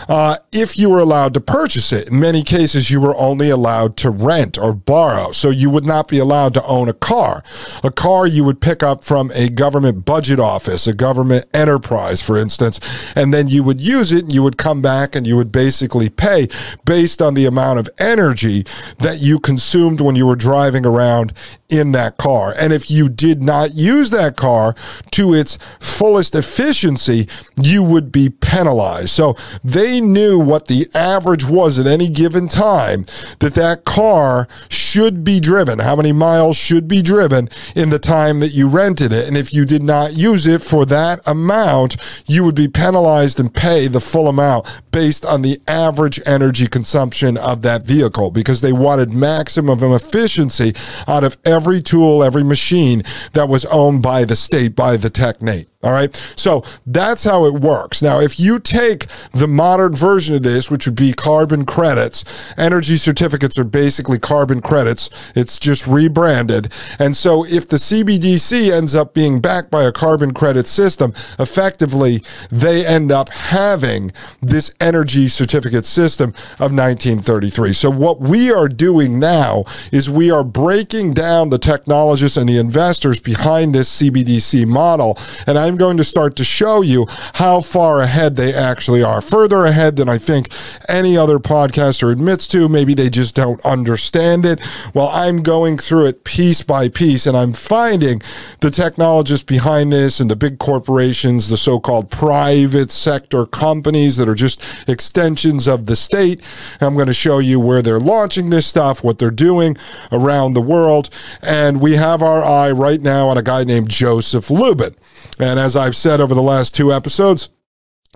uh, 0.08 0.38
if 0.52 0.78
you 0.78 0.90
were 0.90 1.00
allowed 1.00 1.34
to 1.34 1.42
purchase 1.42 1.92
it. 1.92 2.10
In 2.10 2.20
many 2.20 2.44
cases, 2.44 2.92
you 2.92 3.02
were 3.02 3.16
only 3.16 3.50
allowed 3.50 3.98
to 3.98 4.10
rent 4.10 4.58
or 4.58 4.74
borrow. 4.74 5.32
So 5.32 5.50
you 5.50 5.70
would 5.70 5.86
not 5.86 6.08
be 6.08 6.20
allowed 6.20 6.54
to 6.56 6.64
own 6.66 6.90
a 6.90 6.94
car. 6.94 7.44
A 7.84 7.92
car 7.92 8.28
you 8.28 8.44
would 8.44 8.62
pick 8.62 8.84
up 8.84 9.04
from 9.04 9.32
a 9.34 9.50
government 9.50 10.06
budget 10.06 10.40
office, 10.40 10.88
a 10.88 10.94
government 10.94 11.46
enterprise, 11.54 12.22
for 12.22 12.38
instance, 12.38 12.80
and 13.16 13.34
then 13.34 13.48
you 13.48 13.64
would 13.64 13.82
use 13.82 14.12
it 14.12 14.24
and 14.24 14.34
you 14.34 14.44
would 14.44 14.58
come 14.58 14.82
back 14.82 15.16
and 15.16 15.26
you 15.26 15.36
would 15.36 15.52
basically 15.52 16.10
pay 16.10 16.48
based 16.86 17.22
on 17.22 17.34
the 17.34 17.46
amount 17.46 17.80
of 17.80 17.90
energy 17.98 18.64
that 19.00 19.20
you 19.20 19.40
consumed 19.40 20.02
when 20.02 20.16
you 20.16 20.26
were 20.26 20.36
driving 20.36 20.86
around 20.86 21.34
in 21.70 21.92
that 21.94 22.18
car. 22.18 22.54
And 22.58 22.74
if 22.74 22.90
you 22.90 23.10
did 23.10 23.42
not 23.42 23.76
use 23.76 24.10
that 24.10 24.36
car 24.36 24.76
to 25.12 25.34
its 25.34 25.58
fullest 25.80 26.36
efficiency, 26.36 27.28
you 27.62 27.84
would 27.84 28.12
be 28.12 28.30
penalized. 28.30 29.10
So 29.10 29.36
they 29.64 30.02
knew 30.02 30.40
what 30.40 30.68
the 30.68 30.88
average 30.94 31.46
was 31.46 31.80
at 31.80 31.88
any 31.88 32.10
given 32.10 32.48
time 32.48 33.06
that 33.40 33.54
that 33.54 33.86
car 33.86 34.48
should 34.68 35.24
be 35.24 35.40
driven, 35.40 35.80
how 35.80 35.96
many 35.96 36.12
miles 36.12 36.58
should 36.58 36.88
be 36.88 37.02
driven 37.02 37.50
in 37.76 37.92
the 37.92 38.00
time 38.00 38.40
that 38.40 38.50
you 38.50 38.68
rented 38.68 39.14
it. 39.14 39.28
And 39.28 39.38
if 39.38 39.54
you 39.54 39.66
did 39.66 39.84
not 39.84 40.14
use 40.14 40.48
it 40.48 40.62
for 40.62 40.86
that 40.88 41.22
amount, 41.28 41.98
you 42.26 42.44
would 42.44 42.56
be 42.56 42.68
penalized 42.68 43.40
and 43.40 43.54
pay 43.54 43.88
the 43.88 44.02
full 44.02 44.28
amount 44.28 44.66
based 44.92 45.26
on 45.26 45.44
the 45.44 45.62
average 45.68 46.20
energy 46.26 46.68
consumption 46.68 47.38
of 47.38 47.62
that 47.62 47.84
vehicle 47.84 48.32
because 48.32 48.62
they 48.62 48.74
wanted 48.74 48.89
maximum 49.14 49.82
efficiency 49.94 50.74
out 51.08 51.24
of 51.24 51.38
every 51.46 51.82
tool, 51.82 52.24
every 52.24 52.44
machine 52.44 53.04
that 53.34 53.48
was 53.48 53.66
owned 53.66 54.02
by 54.02 54.26
the 54.26 54.36
state, 54.36 54.76
by 54.76 54.98
the 54.98 55.10
technate. 55.10 55.69
All 55.82 55.94
right. 55.94 56.14
So 56.36 56.66
that's 56.86 57.24
how 57.24 57.46
it 57.46 57.54
works. 57.54 58.02
Now, 58.02 58.20
if 58.20 58.38
you 58.38 58.60
take 58.60 59.08
the 59.32 59.48
modern 59.48 59.96
version 59.96 60.36
of 60.36 60.44
this, 60.44 60.70
which 60.70 60.86
would 60.86 60.98
be 60.98 61.14
carbon 61.14 61.66
credits, 61.66 62.26
energy 62.58 62.98
certificates 62.98 63.58
are 63.58 63.64
basically 63.64 64.20
carbon 64.20 64.60
credits. 64.60 65.10
It's 65.38 65.58
just 65.58 65.88
rebranded. 65.88 66.74
And 67.00 67.16
so 67.16 67.46
if 67.46 67.70
the 67.70 67.78
CBDC 67.78 68.70
ends 68.76 68.94
up 68.94 69.14
being 69.14 69.40
backed 69.40 69.72
by 69.72 69.84
a 69.84 69.94
carbon 69.94 70.34
credit 70.34 70.68
system, 70.68 71.14
effectively 71.40 72.22
they 72.52 72.86
end 72.86 73.10
up 73.10 73.30
having 73.30 74.12
this 74.42 74.74
energy 74.82 75.30
certificate 75.30 75.86
system 75.86 76.32
of 76.60 76.74
1933. 76.74 77.72
So 77.72 77.90
what 77.90 78.20
we 78.20 78.52
are 78.52 78.68
doing 78.68 79.18
now 79.18 79.64
is 79.94 80.10
we 80.10 80.30
are 80.30 80.44
breaking 80.44 81.14
down 81.14 81.52
the 81.52 81.58
technologists 81.58 82.36
and 82.36 82.50
the 82.50 82.58
investors 82.58 83.22
behind 83.22 83.74
this 83.74 84.02
CBDC 84.02 84.68
model. 84.68 85.18
And 85.48 85.58
I 85.58 85.69
I'm 85.70 85.78
going 85.78 85.98
to 85.98 86.04
start 86.04 86.36
to 86.38 86.44
show 86.44 86.82
you 86.82 87.06
how 87.36 87.62
far 87.62 88.02
ahead 88.02 88.36
they 88.36 88.56
actually 88.56 89.04
are. 89.04 89.22
Further 89.22 89.66
ahead 89.66 89.98
than 89.98 90.10
I 90.10 90.18
think 90.18 90.50
any 90.88 91.16
other 91.16 91.38
podcaster 91.38 92.12
admits 92.12 92.48
to. 92.48 92.68
Maybe 92.68 92.96
they 92.96 93.12
just 93.12 93.36
don't 93.36 93.64
understand 93.64 94.48
it. 94.48 94.60
Well, 94.96 95.10
I'm 95.10 95.44
going 95.44 95.78
through 95.78 96.08
it 96.08 96.24
piece 96.24 96.64
by 96.64 96.90
piece 96.90 97.28
and 97.28 97.38
I'm 97.38 97.54
finding 97.54 98.24
the 98.62 98.72
technologists 98.72 99.46
behind 99.46 99.94
this 99.94 100.20
and 100.20 100.32
the 100.32 100.36
big 100.36 100.58
corporations, 100.58 101.50
the 101.50 101.58
so 101.58 101.80
called 101.80 102.10
private 102.10 102.90
sector 102.90 103.46
companies 103.46 104.18
that 104.18 104.28
are 104.28 104.34
just 104.34 104.66
extensions 104.88 105.68
of 105.68 105.86
the 105.86 105.96
state. 105.96 106.42
I'm 106.82 106.96
going 106.96 107.06
to 107.06 107.14
show 107.14 107.38
you 107.38 107.60
where 107.60 107.84
they're 107.84 108.00
launching 108.00 108.50
this 108.50 108.66
stuff, 108.66 109.04
what 109.04 109.20
they're 109.20 109.30
doing 109.30 109.78
around 110.12 110.56
the 110.56 110.62
world. 110.62 111.12
And 111.44 111.80
we 111.80 111.94
have 111.94 112.24
our 112.24 112.44
eye 112.44 112.72
right 112.72 113.02
now 113.02 113.30
on 113.30 113.38
a 113.38 113.44
guy 113.44 113.64
named 113.64 113.92
Joseph 113.92 114.50
Lubin. 114.50 114.96
And 115.38 115.59
as 115.60 115.76
I've 115.76 115.96
said 115.96 116.22
over 116.22 116.34
the 116.34 116.42
last 116.42 116.74
two 116.74 116.94
episodes, 116.94 117.50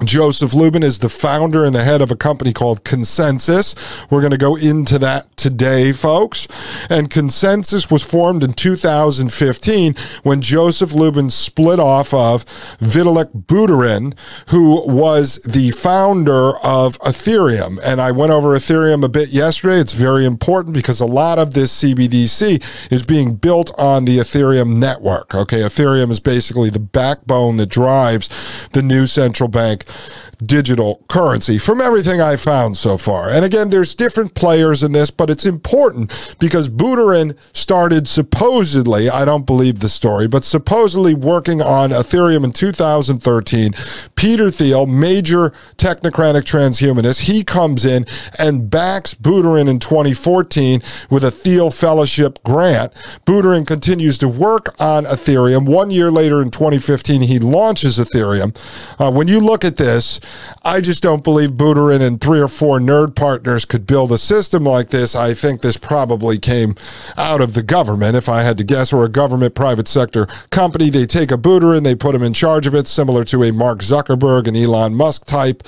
Joseph 0.03 0.55
Lubin 0.55 0.81
is 0.81 0.99
the 0.99 1.07
founder 1.07 1.63
and 1.63 1.75
the 1.75 1.83
head 1.83 2.01
of 2.01 2.09
a 2.09 2.15
company 2.15 2.51
called 2.51 2.83
ConsenSys. 2.83 3.75
We're 4.09 4.21
going 4.21 4.31
to 4.31 4.39
go 4.39 4.55
into 4.55 4.97
that 4.97 5.37
today, 5.37 5.91
folks. 5.91 6.47
And 6.89 7.11
ConsenSys 7.11 7.91
was 7.91 8.01
formed 8.01 8.43
in 8.43 8.53
2015 8.53 9.93
when 10.23 10.41
Joseph 10.41 10.93
Lubin 10.93 11.29
split 11.29 11.79
off 11.79 12.11
of 12.11 12.43
Vitalik 12.79 13.45
Buterin, 13.45 14.17
who 14.47 14.81
was 14.81 15.35
the 15.43 15.69
founder 15.69 16.57
of 16.57 16.97
Ethereum. 17.01 17.79
And 17.83 18.01
I 18.01 18.09
went 18.09 18.31
over 18.31 18.55
Ethereum 18.55 19.05
a 19.05 19.09
bit 19.09 19.29
yesterday. 19.29 19.79
It's 19.79 19.93
very 19.93 20.25
important 20.25 20.73
because 20.73 21.01
a 21.01 21.05
lot 21.05 21.37
of 21.37 21.53
this 21.53 21.83
CBDC 21.83 22.91
is 22.91 23.03
being 23.03 23.35
built 23.35 23.71
on 23.77 24.05
the 24.05 24.17
Ethereum 24.17 24.77
network. 24.77 25.35
Okay, 25.35 25.59
Ethereum 25.59 26.09
is 26.09 26.19
basically 26.19 26.71
the 26.71 26.79
backbone 26.79 27.57
that 27.57 27.69
drives 27.69 28.27
the 28.71 28.81
new 28.81 29.05
central 29.05 29.47
bank 29.47 29.82
like 29.85 30.29
digital 30.39 31.03
currency 31.07 31.57
from 31.57 31.81
everything 31.81 32.21
I 32.21 32.35
found 32.35 32.77
so 32.77 32.97
far. 32.97 33.29
And 33.29 33.45
again, 33.45 33.69
there's 33.69 33.95
different 33.95 34.35
players 34.35 34.83
in 34.83 34.91
this, 34.91 35.11
but 35.11 35.29
it's 35.29 35.45
important 35.45 36.35
because 36.39 36.69
Buterin 36.69 37.37
started 37.53 38.07
supposedly, 38.07 39.09
I 39.09 39.25
don't 39.25 39.45
believe 39.45 39.79
the 39.79 39.89
story, 39.89 40.27
but 40.27 40.43
supposedly 40.43 41.13
working 41.13 41.61
on 41.61 41.91
Ethereum 41.91 42.43
in 42.43 42.51
2013. 42.51 43.73
Peter 44.15 44.49
Thiel, 44.49 44.85
major 44.85 45.51
technocratic 45.77 46.43
transhumanist, 46.43 47.21
he 47.21 47.43
comes 47.43 47.85
in 47.85 48.05
and 48.37 48.69
backs 48.69 49.13
Buterin 49.13 49.69
in 49.69 49.79
2014 49.79 50.81
with 51.09 51.23
a 51.23 51.31
Thiel 51.31 51.71
Fellowship 51.71 52.39
grant. 52.43 52.93
Buterin 53.25 53.65
continues 53.65 54.17
to 54.19 54.27
work 54.27 54.79
on 54.79 55.05
Ethereum. 55.05 55.65
One 55.65 55.91
year 55.91 56.11
later 56.11 56.41
in 56.41 56.51
2015, 56.51 57.21
he 57.21 57.39
launches 57.39 57.97
Ethereum. 57.97 58.55
Uh, 58.99 59.11
when 59.11 59.27
you 59.27 59.39
look 59.39 59.65
at 59.65 59.77
this, 59.77 60.19
I 60.63 60.81
just 60.81 61.03
don't 61.03 61.23
believe 61.23 61.51
Buterin 61.51 62.01
and 62.01 62.19
three 62.19 62.39
or 62.39 62.47
four 62.47 62.79
nerd 62.79 63.15
partners 63.15 63.65
could 63.65 63.85
build 63.85 64.11
a 64.11 64.17
system 64.17 64.63
like 64.63 64.89
this. 64.89 65.15
I 65.15 65.33
think 65.33 65.61
this 65.61 65.77
probably 65.77 66.37
came 66.37 66.75
out 67.17 67.41
of 67.41 67.53
the 67.53 67.63
government, 67.63 68.15
if 68.15 68.29
I 68.29 68.43
had 68.43 68.57
to 68.59 68.63
guess, 68.63 68.93
or 68.93 69.03
a 69.03 69.09
government 69.09 69.55
private 69.55 69.87
sector 69.87 70.25
company. 70.51 70.89
They 70.89 71.05
take 71.05 71.31
a 71.31 71.37
Buterin, 71.37 71.83
they 71.83 71.95
put 71.95 72.15
him 72.15 72.23
in 72.23 72.33
charge 72.33 72.67
of 72.67 72.75
it, 72.75 72.87
similar 72.87 73.23
to 73.25 73.43
a 73.43 73.51
Mark 73.51 73.79
Zuckerberg 73.79 74.47
and 74.47 74.55
Elon 74.55 74.95
Musk 74.95 75.25
type, 75.25 75.63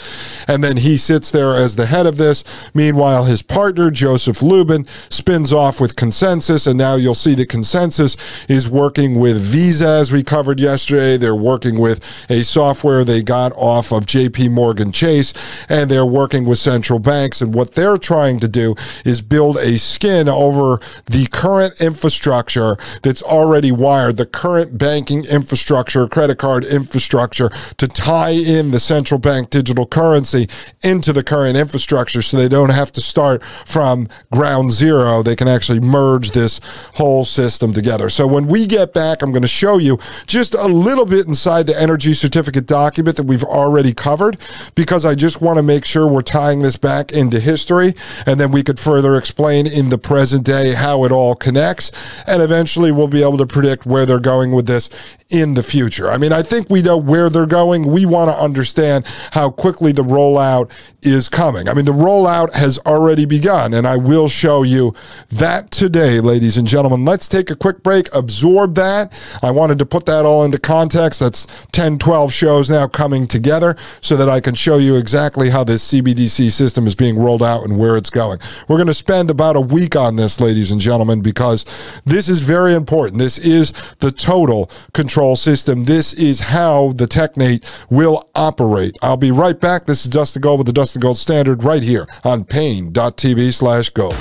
and 0.47 0.63
then 0.63 0.77
he 0.77 0.97
sits 0.97 1.31
there 1.31 1.55
as 1.55 1.75
the 1.75 1.87
head 1.87 2.05
of 2.05 2.17
this. 2.17 2.43
Meanwhile, 2.73 3.25
his 3.25 3.41
partner, 3.41 3.91
Joseph 3.91 4.41
Lubin, 4.41 4.85
spins 5.09 5.51
off 5.51 5.81
with 5.81 5.95
ConsenSys. 5.95 6.67
and 6.67 6.77
now 6.77 6.95
you'll 6.95 7.13
see 7.13 7.35
the 7.35 7.45
ConsenSys 7.45 8.49
is 8.49 8.69
working 8.69 9.19
with 9.19 9.37
Visa, 9.41 9.87
as 9.87 10.11
we 10.11 10.23
covered 10.23 10.59
yesterday. 10.59 11.17
They're 11.17 11.35
working 11.35 11.79
with 11.79 12.03
a 12.29 12.43
software 12.43 13.03
they 13.03 13.23
got 13.23 13.51
off 13.53 13.91
of 13.91 14.05
Morgan 14.49 14.91
Chase, 14.91 15.33
and 15.69 15.89
they're 15.89 16.05
working 16.05 16.45
with 16.45 16.57
central 16.57 16.99
banks. 16.99 17.41
And 17.41 17.53
what 17.53 17.75
they're 17.75 17.97
trying 17.97 18.39
to 18.39 18.47
do 18.47 18.75
is 19.03 19.21
build 19.21 19.57
a 19.57 19.77
skin 19.77 20.27
over 20.27 20.79
the 21.05 21.27
current 21.27 21.79
infrastructure 21.81 22.77
that's 23.03 23.23
already 23.23 23.71
wired, 23.71 24.17
the 24.17 24.25
current 24.25 24.77
banking 24.77 25.25
infrastructure, 25.25 26.07
credit 26.07 26.37
card 26.37 26.65
infrastructure, 26.65 27.49
to 27.77 27.87
tie 27.87 28.31
in 28.31 28.71
the 28.71 28.79
central 28.79 29.19
bank 29.19 29.49
digital 29.49 29.85
currency 29.85 30.47
into 30.83 31.13
the 31.13 31.23
current 31.23 31.57
infrastructure 31.57 32.21
so 32.21 32.37
they 32.37 32.49
don't 32.49 32.69
have 32.69 32.91
to 32.91 33.01
start 33.01 33.43
from 33.65 34.07
ground 34.31 34.71
zero. 34.71 35.23
They 35.23 35.35
can 35.35 35.47
actually 35.47 35.79
merge 35.79 36.31
this 36.31 36.59
whole 36.93 37.23
system 37.23 37.73
together. 37.73 38.09
So 38.09 38.27
when 38.27 38.47
we 38.47 38.65
get 38.65 38.93
back, 38.93 39.21
I'm 39.21 39.31
going 39.31 39.41
to 39.41 39.47
show 39.47 39.77
you 39.77 39.97
just 40.27 40.53
a 40.53 40.65
little 40.65 41.05
bit 41.05 41.27
inside 41.27 41.67
the 41.67 41.79
energy 41.79 42.13
certificate 42.13 42.65
document 42.65 43.17
that 43.17 43.23
we've 43.23 43.43
already 43.43 43.93
covered 43.93 44.34
because 44.75 45.05
I 45.05 45.15
just 45.15 45.41
want 45.41 45.57
to 45.57 45.63
make 45.63 45.85
sure 45.85 46.07
we're 46.07 46.21
tying 46.21 46.61
this 46.61 46.75
back 46.77 47.11
into 47.11 47.39
history 47.39 47.93
and 48.25 48.39
then 48.39 48.51
we 48.51 48.63
could 48.63 48.79
further 48.79 49.15
explain 49.15 49.67
in 49.67 49.89
the 49.89 49.97
present 49.97 50.45
day 50.45 50.73
how 50.73 51.03
it 51.05 51.11
all 51.11 51.35
connects. 51.35 51.91
And 52.27 52.41
eventually 52.41 52.91
we'll 52.91 53.07
be 53.07 53.21
able 53.21 53.37
to 53.37 53.45
predict 53.45 53.85
where 53.85 54.05
they're 54.05 54.19
going 54.19 54.51
with 54.51 54.67
this 54.67 54.89
in 55.29 55.55
the 55.55 55.63
future. 55.63 56.09
I 56.11 56.17
mean, 56.17 56.31
I 56.31 56.43
think 56.43 56.69
we 56.69 56.83
know 56.83 56.97
where 56.97 57.29
they're 57.29 57.47
going. 57.47 57.83
We 57.83 58.05
want 58.05 58.29
to 58.29 58.37
understand 58.37 59.07
how 59.31 59.49
quickly 59.49 59.91
the 59.91 60.03
rollout 60.03 60.71
is 61.01 61.29
coming. 61.29 61.67
I 61.67 61.73
mean, 61.73 61.85
the 61.85 61.93
rollout 61.93 62.53
has 62.53 62.77
already 62.79 63.25
begun, 63.25 63.73
and 63.73 63.87
I 63.87 63.97
will 63.97 64.29
show 64.29 64.61
you 64.61 64.93
that 65.29 65.71
today, 65.71 66.19
ladies 66.19 66.57
and 66.57 66.67
gentlemen. 66.67 67.05
Let's 67.05 67.27
take 67.27 67.49
a 67.49 67.55
quick 67.55 67.81
break, 67.81 68.13
absorb 68.13 68.75
that. 68.75 69.19
I 69.41 69.49
wanted 69.49 69.79
to 69.79 69.85
put 69.85 70.05
that 70.05 70.25
all 70.25 70.43
into 70.43 70.59
context. 70.59 71.19
That's 71.19 71.45
10, 71.71 71.97
12 71.97 72.31
shows 72.31 72.69
now 72.69 72.87
coming 72.87 73.25
together 73.25 73.75
so 74.01 74.15
that 74.17 74.24
I 74.29 74.39
can 74.39 74.55
show 74.55 74.77
you 74.77 74.95
exactly 74.95 75.49
how 75.49 75.63
this 75.63 75.91
CBDC 75.91 76.51
system 76.51 76.87
is 76.87 76.95
being 76.95 77.17
rolled 77.17 77.43
out 77.43 77.63
and 77.63 77.77
where 77.77 77.97
it's 77.97 78.09
going. 78.09 78.39
We're 78.67 78.77
going 78.77 78.87
to 78.87 78.93
spend 78.93 79.29
about 79.29 79.55
a 79.55 79.61
week 79.61 79.95
on 79.95 80.15
this, 80.15 80.39
ladies 80.39 80.71
and 80.71 80.79
gentlemen, 80.81 81.21
because 81.21 81.65
this 82.05 82.29
is 82.29 82.41
very 82.41 82.73
important. 82.73 83.19
This 83.19 83.37
is 83.37 83.73
the 83.99 84.11
total 84.11 84.69
control 84.93 85.35
system. 85.35 85.85
This 85.85 86.13
is 86.13 86.39
how 86.39 86.93
the 86.93 87.05
TechNate 87.05 87.65
will 87.89 88.29
operate. 88.35 88.95
I'll 89.01 89.17
be 89.17 89.31
right 89.31 89.59
back. 89.59 89.85
This 89.85 90.05
is 90.05 90.11
Dustin 90.11 90.41
Gold 90.41 90.59
with 90.59 90.67
the 90.67 90.73
Dustin 90.73 91.01
Gold 91.01 91.17
Standard 91.17 91.63
right 91.63 91.83
here 91.83 92.07
on 92.23 92.43
Paine.tv 92.45 93.53
slash 93.53 93.89
gold. 93.89 94.15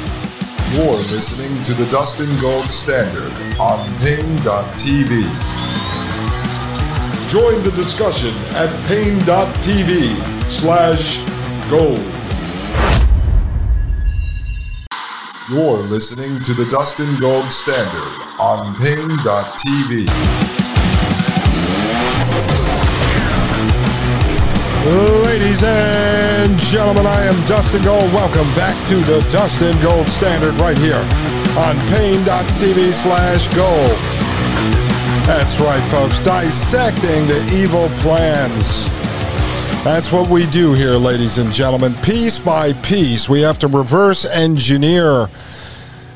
You're 0.72 0.90
listening 0.90 1.62
to 1.64 1.72
the 1.72 1.88
Dustin 1.92 2.26
Gold 2.42 2.64
Standard 2.64 3.32
on 3.60 3.86
Paine.tv. 3.98 5.93
Join 7.34 7.58
the 7.66 7.74
discussion 7.74 8.30
at 8.62 8.70
paine.tv 8.86 10.14
slash 10.48 11.18
gold. 11.68 11.98
You're 15.50 15.82
listening 15.90 16.30
to 16.30 16.52
the 16.54 16.68
Dustin 16.70 17.10
Gold 17.18 17.42
Standard 17.42 18.38
on 18.38 18.72
paine.tv. 18.78 20.06
Ladies 25.26 25.64
and 25.64 26.56
gentlemen, 26.56 27.04
I 27.04 27.24
am 27.24 27.34
Dustin 27.48 27.82
Gold. 27.82 28.12
Welcome 28.14 28.46
back 28.54 28.78
to 28.86 28.94
the 29.10 29.18
Dustin 29.28 29.74
Gold 29.82 30.08
Standard 30.08 30.54
right 30.60 30.78
here 30.78 31.02
on 31.58 31.74
paine.tv 31.90 32.92
slash 32.92 33.48
gold. 33.56 34.83
That's 35.26 35.58
right, 35.58 35.82
folks. 35.90 36.20
Dissecting 36.20 37.26
the 37.26 37.50
evil 37.54 37.88
plans. 38.00 38.86
That's 39.82 40.12
what 40.12 40.28
we 40.28 40.44
do 40.46 40.74
here, 40.74 40.96
ladies 40.96 41.38
and 41.38 41.50
gentlemen. 41.50 41.94
Piece 42.02 42.38
by 42.38 42.74
piece, 42.74 43.26
we 43.26 43.40
have 43.40 43.58
to 43.60 43.66
reverse 43.66 44.26
engineer 44.26 45.30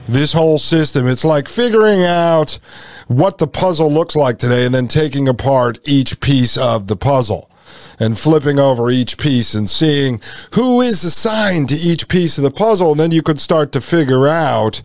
this 0.06 0.34
whole 0.34 0.58
system. 0.58 1.06
It's 1.06 1.24
like 1.24 1.48
figuring 1.48 2.04
out 2.04 2.58
what 3.06 3.38
the 3.38 3.46
puzzle 3.46 3.90
looks 3.90 4.14
like 4.14 4.38
today 4.38 4.66
and 4.66 4.74
then 4.74 4.88
taking 4.88 5.26
apart 5.26 5.78
each 5.86 6.20
piece 6.20 6.58
of 6.58 6.86
the 6.86 6.96
puzzle 6.96 7.50
and 7.98 8.18
flipping 8.18 8.58
over 8.58 8.90
each 8.90 9.16
piece 9.16 9.54
and 9.54 9.70
seeing 9.70 10.20
who 10.52 10.82
is 10.82 11.02
assigned 11.02 11.70
to 11.70 11.76
each 11.76 12.08
piece 12.08 12.36
of 12.36 12.44
the 12.44 12.50
puzzle. 12.50 12.90
And 12.90 13.00
then 13.00 13.12
you 13.12 13.22
could 13.22 13.40
start 13.40 13.72
to 13.72 13.80
figure 13.80 14.28
out 14.28 14.82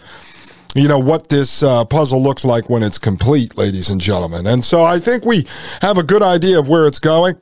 you 0.75 0.87
know 0.87 0.99
what 0.99 1.29
this 1.29 1.61
uh, 1.61 1.85
puzzle 1.85 2.21
looks 2.21 2.43
like 2.43 2.69
when 2.69 2.83
it's 2.83 2.97
complete, 2.97 3.57
ladies 3.57 3.89
and 3.89 4.01
gentlemen. 4.01 4.47
And 4.47 4.65
so 4.65 4.83
I 4.83 4.99
think 4.99 5.25
we 5.25 5.45
have 5.81 5.97
a 5.97 6.03
good 6.03 6.23
idea 6.23 6.59
of 6.59 6.67
where 6.67 6.87
it's 6.87 6.99
going. 6.99 7.35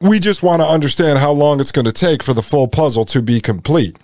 We 0.00 0.18
just 0.18 0.42
want 0.42 0.62
to 0.62 0.66
understand 0.66 1.18
how 1.18 1.32
long 1.32 1.60
it's 1.60 1.70
going 1.70 1.84
to 1.84 1.92
take 1.92 2.22
for 2.22 2.34
the 2.34 2.42
full 2.42 2.68
puzzle 2.68 3.04
to 3.06 3.22
be 3.22 3.40
complete. 3.40 3.96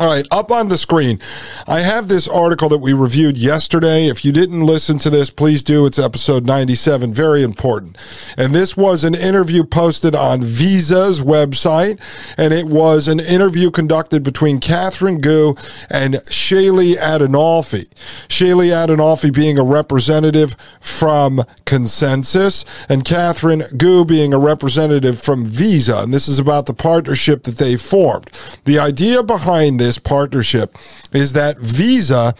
All 0.00 0.06
right, 0.06 0.24
up 0.30 0.52
on 0.52 0.68
the 0.68 0.78
screen, 0.78 1.18
I 1.66 1.80
have 1.80 2.06
this 2.06 2.28
article 2.28 2.68
that 2.68 2.78
we 2.78 2.92
reviewed 2.92 3.36
yesterday. 3.36 4.06
If 4.06 4.24
you 4.24 4.30
didn't 4.30 4.64
listen 4.64 4.96
to 5.00 5.10
this, 5.10 5.28
please 5.28 5.64
do. 5.64 5.86
It's 5.86 5.98
episode 5.98 6.46
97, 6.46 7.12
very 7.12 7.42
important. 7.42 7.98
And 8.36 8.54
this 8.54 8.76
was 8.76 9.02
an 9.02 9.16
interview 9.16 9.64
posted 9.64 10.14
on 10.14 10.40
Visa's 10.40 11.20
website, 11.20 12.00
and 12.36 12.54
it 12.54 12.66
was 12.66 13.08
an 13.08 13.18
interview 13.18 13.72
conducted 13.72 14.22
between 14.22 14.60
Catherine 14.60 15.18
Gu 15.20 15.56
and 15.90 16.14
Shaylee 16.14 16.94
Adinolfi. 16.94 17.88
Shaylee 18.28 18.70
Adinolfi 18.70 19.34
being 19.34 19.58
a 19.58 19.64
representative 19.64 20.54
from 20.80 21.38
ConsenSys, 21.66 22.64
and 22.88 23.04
Catherine 23.04 23.64
Gu 23.76 24.04
being 24.04 24.32
a 24.32 24.38
representative 24.38 25.18
from 25.18 25.44
Visa. 25.44 25.98
And 25.98 26.14
this 26.14 26.28
is 26.28 26.38
about 26.38 26.66
the 26.66 26.72
partnership 26.72 27.42
that 27.42 27.56
they 27.56 27.76
formed. 27.76 28.30
The 28.64 28.78
idea 28.78 29.24
behind 29.24 29.80
this 29.80 29.87
this 29.88 29.98
partnership 29.98 30.76
is 31.12 31.32
that 31.32 31.58
Visa 31.58 32.34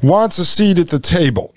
wants 0.00 0.38
a 0.38 0.44
seat 0.44 0.78
at 0.78 0.88
the 0.88 1.00
table. 1.00 1.53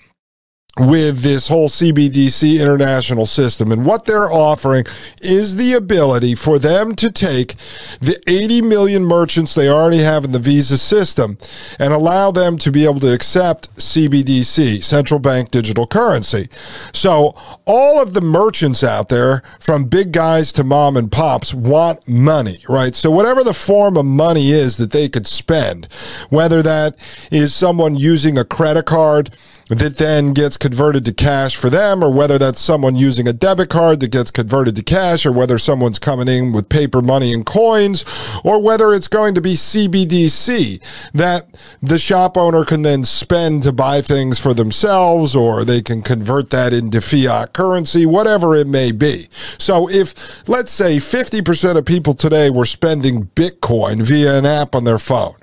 With 0.78 1.22
this 1.22 1.48
whole 1.48 1.68
CBDC 1.68 2.60
international 2.60 3.26
system. 3.26 3.72
And 3.72 3.84
what 3.84 4.04
they're 4.04 4.30
offering 4.30 4.84
is 5.20 5.56
the 5.56 5.74
ability 5.74 6.34
for 6.34 6.58
them 6.58 6.94
to 6.96 7.10
take 7.10 7.54
the 8.00 8.20
80 8.26 8.62
million 8.62 9.04
merchants 9.04 9.54
they 9.54 9.68
already 9.68 9.98
have 9.98 10.24
in 10.24 10.32
the 10.32 10.38
Visa 10.38 10.78
system 10.78 11.38
and 11.78 11.92
allow 11.92 12.30
them 12.30 12.56
to 12.58 12.70
be 12.70 12.84
able 12.84 13.00
to 13.00 13.12
accept 13.12 13.74
CBDC, 13.76 14.82
central 14.84 15.20
bank 15.20 15.50
digital 15.50 15.86
currency. 15.86 16.48
So 16.92 17.34
all 17.64 18.00
of 18.00 18.14
the 18.14 18.20
merchants 18.20 18.84
out 18.84 19.08
there, 19.08 19.42
from 19.58 19.86
big 19.86 20.12
guys 20.12 20.52
to 20.54 20.64
mom 20.64 20.96
and 20.96 21.10
pops, 21.10 21.52
want 21.52 22.06
money, 22.08 22.62
right? 22.68 22.94
So 22.94 23.10
whatever 23.10 23.42
the 23.42 23.54
form 23.54 23.96
of 23.96 24.04
money 24.04 24.50
is 24.50 24.76
that 24.76 24.92
they 24.92 25.08
could 25.08 25.26
spend, 25.26 25.88
whether 26.30 26.62
that 26.62 26.96
is 27.30 27.54
someone 27.54 27.96
using 27.96 28.38
a 28.38 28.44
credit 28.44 28.86
card, 28.86 29.36
that 29.68 29.98
then 29.98 30.32
gets 30.32 30.56
converted 30.56 31.04
to 31.04 31.12
cash 31.12 31.56
for 31.56 31.68
them, 31.68 32.02
or 32.02 32.10
whether 32.10 32.38
that's 32.38 32.60
someone 32.60 32.96
using 32.96 33.28
a 33.28 33.32
debit 33.32 33.68
card 33.68 34.00
that 34.00 34.10
gets 34.10 34.30
converted 34.30 34.76
to 34.76 34.82
cash, 34.82 35.26
or 35.26 35.32
whether 35.32 35.58
someone's 35.58 35.98
coming 35.98 36.28
in 36.28 36.52
with 36.52 36.68
paper 36.68 37.02
money 37.02 37.32
and 37.32 37.44
coins, 37.44 38.04
or 38.44 38.62
whether 38.62 38.92
it's 38.92 39.08
going 39.08 39.34
to 39.34 39.40
be 39.40 39.54
CBDC 39.54 40.80
that 41.12 41.46
the 41.82 41.98
shop 41.98 42.36
owner 42.36 42.64
can 42.64 42.82
then 42.82 43.04
spend 43.04 43.62
to 43.62 43.72
buy 43.72 44.00
things 44.00 44.38
for 44.38 44.54
themselves, 44.54 45.36
or 45.36 45.64
they 45.64 45.82
can 45.82 46.02
convert 46.02 46.50
that 46.50 46.72
into 46.72 47.00
fiat 47.00 47.52
currency, 47.52 48.06
whatever 48.06 48.54
it 48.56 48.66
may 48.66 48.90
be. 48.90 49.28
So 49.58 49.88
if, 49.90 50.48
let's 50.48 50.72
say, 50.72 50.96
50% 50.96 51.76
of 51.76 51.84
people 51.84 52.14
today 52.14 52.50
were 52.50 52.64
spending 52.64 53.26
Bitcoin 53.34 54.02
via 54.02 54.38
an 54.38 54.46
app 54.46 54.74
on 54.74 54.84
their 54.84 54.98
phone, 54.98 55.34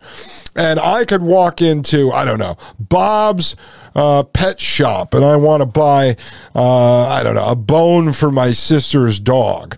and 0.55 0.79
I 0.79 1.05
could 1.05 1.21
walk 1.21 1.61
into, 1.61 2.11
I 2.11 2.25
don't 2.25 2.39
know, 2.39 2.57
Bob's 2.79 3.55
uh, 3.95 4.23
pet 4.23 4.59
shop 4.59 5.13
and 5.13 5.23
I 5.23 5.35
want 5.37 5.61
to 5.61 5.65
buy, 5.65 6.17
uh, 6.53 7.07
I 7.07 7.23
don't 7.23 7.35
know, 7.35 7.47
a 7.47 7.55
bone 7.55 8.13
for 8.13 8.31
my 8.31 8.51
sister's 8.51 9.19
dog. 9.19 9.77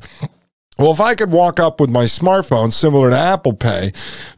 Well, 0.78 0.92
if 0.92 1.02
I 1.02 1.16
could 1.16 1.32
walk 1.32 1.60
up 1.60 1.80
with 1.80 1.90
my 1.90 2.04
smartphone, 2.04 2.72
similar 2.72 3.10
to 3.10 3.18
Apple 3.18 3.54
Pay, 3.54 3.94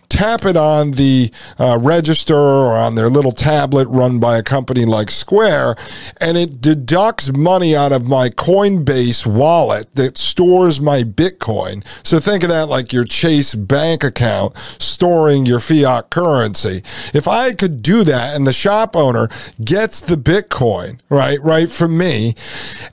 tap 0.10 0.46
it 0.46 0.58
on 0.58 0.92
the 0.92 1.32
uh, 1.60 1.78
register 1.80 2.36
or 2.36 2.76
on 2.76 2.96
their 2.96 3.10
little 3.10 3.32
tablet 3.32 3.88
run 3.88 4.20
by 4.20 4.38
a 4.38 4.44
company 4.44 4.86
like 4.86 5.10
Square, 5.12 5.76
and 6.20 6.38
it 6.38 6.62
deducts 6.62 7.32
money 7.32 7.76
out 7.76 7.92
of 7.92 8.08
my 8.08 8.30
Coinbase 8.30 9.26
wallet 9.26 9.94
that 9.94 10.18
stores 10.18 10.82
my 10.82 11.04
Bitcoin. 11.04 11.86
So 12.04 12.20
think 12.20 12.44
of 12.44 12.50
that 12.50 12.68
like 12.68 12.92
your 12.92 13.04
Chase 13.04 13.56
bank 13.56 14.04
account 14.04 14.58
storing 14.80 15.46
your 15.46 15.60
fiat 15.60 16.10
currency. 16.10 16.84
If 17.14 17.28
I 17.28 17.54
could 17.54 17.82
do 17.82 18.04
that 18.04 18.36
and 18.36 18.46
the 18.46 18.54
shop 18.54 18.96
owner 18.96 19.30
gets 19.64 20.02
the 20.02 20.16
Bitcoin, 20.16 21.00
right, 21.10 21.42
right 21.42 21.70
from 21.70 21.98
me, 21.98 22.36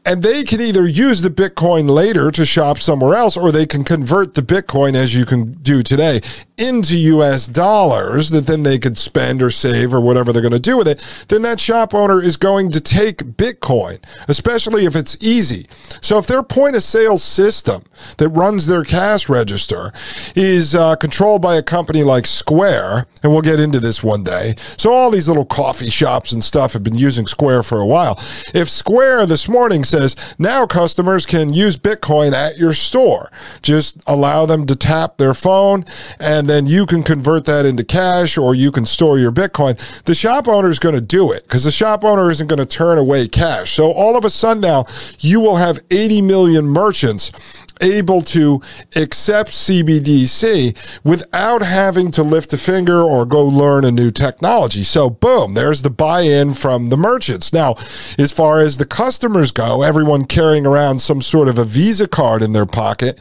and 0.04 0.22
they 0.22 0.44
can 0.44 0.60
either 0.60 0.86
use 0.86 1.22
the 1.22 1.30
Bitcoin 1.30 1.88
later 1.88 2.30
to 2.30 2.44
shop 2.44 2.78
somewhere 2.78 3.14
else 3.16 3.36
or 3.36 3.50
they 3.50 3.66
can 3.66 3.84
convert 3.84 4.34
the 4.34 4.42
Bitcoin 4.42 4.94
as 4.94 5.14
you 5.14 5.24
can 5.24 5.52
do 5.54 5.82
today 5.82 6.20
into 6.56 6.98
US 7.14 7.46
dollars 7.46 8.30
that 8.30 8.46
then 8.46 8.62
they 8.62 8.78
could 8.78 8.98
spend 8.98 9.42
or 9.42 9.50
save 9.50 9.94
or 9.94 10.00
whatever 10.00 10.32
they're 10.32 10.42
going 10.42 10.52
to 10.52 10.58
do 10.58 10.76
with 10.76 10.88
it, 10.88 11.02
then 11.28 11.42
that 11.42 11.60
shop 11.60 11.94
owner 11.94 12.22
is 12.22 12.36
going 12.36 12.70
to 12.72 12.80
take 12.80 13.18
Bitcoin, 13.18 13.98
especially 14.28 14.84
if 14.84 14.96
it's 14.96 15.16
easy. 15.20 15.66
So 16.00 16.18
if 16.18 16.26
their 16.26 16.42
point 16.42 16.76
of 16.76 16.82
sale 16.82 17.18
system 17.18 17.84
that 18.18 18.28
runs 18.28 18.66
their 18.66 18.84
cash 18.84 19.28
register 19.28 19.92
is 20.34 20.74
uh, 20.74 20.96
controlled 20.96 21.42
by 21.42 21.56
a 21.56 21.62
company 21.62 22.02
like 22.02 22.26
Square, 22.26 23.06
and 23.22 23.32
we'll 23.32 23.42
get 23.42 23.60
into 23.60 23.80
this 23.80 24.02
one 24.02 24.22
day. 24.22 24.54
So 24.76 24.92
all 24.92 25.10
these 25.10 25.28
little 25.28 25.44
coffee 25.44 25.90
shops 25.90 26.32
and 26.32 26.42
stuff 26.42 26.72
have 26.72 26.82
been 26.82 26.98
using 26.98 27.26
Square 27.26 27.64
for 27.64 27.80
a 27.80 27.86
while. 27.86 28.22
If 28.54 28.68
Square 28.68 29.26
this 29.26 29.48
morning 29.48 29.84
says 29.84 30.16
now 30.38 30.66
customers 30.66 31.26
can 31.26 31.52
use 31.52 31.76
Bitcoin 31.76 32.32
at 32.32 32.58
your 32.58 32.72
store, 32.72 33.30
just 33.62 34.02
allow 34.06 34.46
them 34.46 34.66
to 34.66 34.76
tap 34.76 35.16
their 35.16 35.34
phone 35.34 35.84
and 36.20 36.48
then 36.48 36.66
you 36.66 36.86
can 36.86 36.95
convert 37.02 37.44
that 37.46 37.66
into 37.66 37.84
cash 37.84 38.38
or 38.38 38.54
you 38.54 38.70
can 38.70 38.86
store 38.86 39.18
your 39.18 39.32
Bitcoin. 39.32 39.78
The 40.04 40.14
shop 40.14 40.48
owner 40.48 40.68
is 40.68 40.78
going 40.78 40.94
to 40.94 41.00
do 41.00 41.32
it 41.32 41.42
because 41.42 41.64
the 41.64 41.70
shop 41.70 42.04
owner 42.04 42.30
isn't 42.30 42.46
going 42.46 42.58
to 42.58 42.66
turn 42.66 42.98
away 42.98 43.28
cash. 43.28 43.72
So 43.72 43.92
all 43.92 44.16
of 44.16 44.24
a 44.24 44.30
sudden 44.30 44.60
now 44.60 44.86
you 45.20 45.40
will 45.40 45.56
have 45.56 45.80
80 45.90 46.22
million 46.22 46.66
merchants 46.66 47.64
able 47.80 48.22
to 48.22 48.60
accept 48.94 49.50
CBDC 49.50 50.76
without 51.04 51.62
having 51.62 52.10
to 52.12 52.22
lift 52.22 52.52
a 52.52 52.58
finger 52.58 53.00
or 53.00 53.24
go 53.26 53.44
learn 53.44 53.84
a 53.84 53.90
new 53.90 54.10
technology. 54.10 54.82
So, 54.82 55.10
boom, 55.10 55.54
there's 55.54 55.82
the 55.82 55.90
buy 55.90 56.22
in 56.22 56.54
from 56.54 56.86
the 56.86 56.96
merchants. 56.96 57.52
Now, 57.52 57.76
as 58.18 58.32
far 58.32 58.60
as 58.60 58.76
the 58.76 58.86
customers 58.86 59.52
go, 59.52 59.82
everyone 59.82 60.24
carrying 60.24 60.66
around 60.66 61.00
some 61.00 61.22
sort 61.22 61.48
of 61.48 61.58
a 61.58 61.64
Visa 61.64 62.08
card 62.08 62.42
in 62.42 62.52
their 62.52 62.66
pocket. 62.66 63.18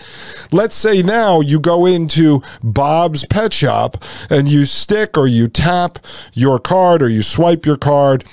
Let's 0.51 0.75
say 0.75 1.01
now 1.01 1.41
you 1.41 1.59
go 1.59 1.85
into 1.85 2.41
Bob's 2.63 3.25
Pet 3.25 3.53
Shop 3.53 4.03
and 4.29 4.47
you 4.47 4.65
stick 4.65 5.17
or 5.17 5.27
you 5.27 5.47
tap 5.47 5.99
your 6.33 6.59
card 6.59 7.01
or 7.01 7.09
you 7.09 7.21
swipe 7.21 7.65
your 7.65 7.77
card 7.77 8.25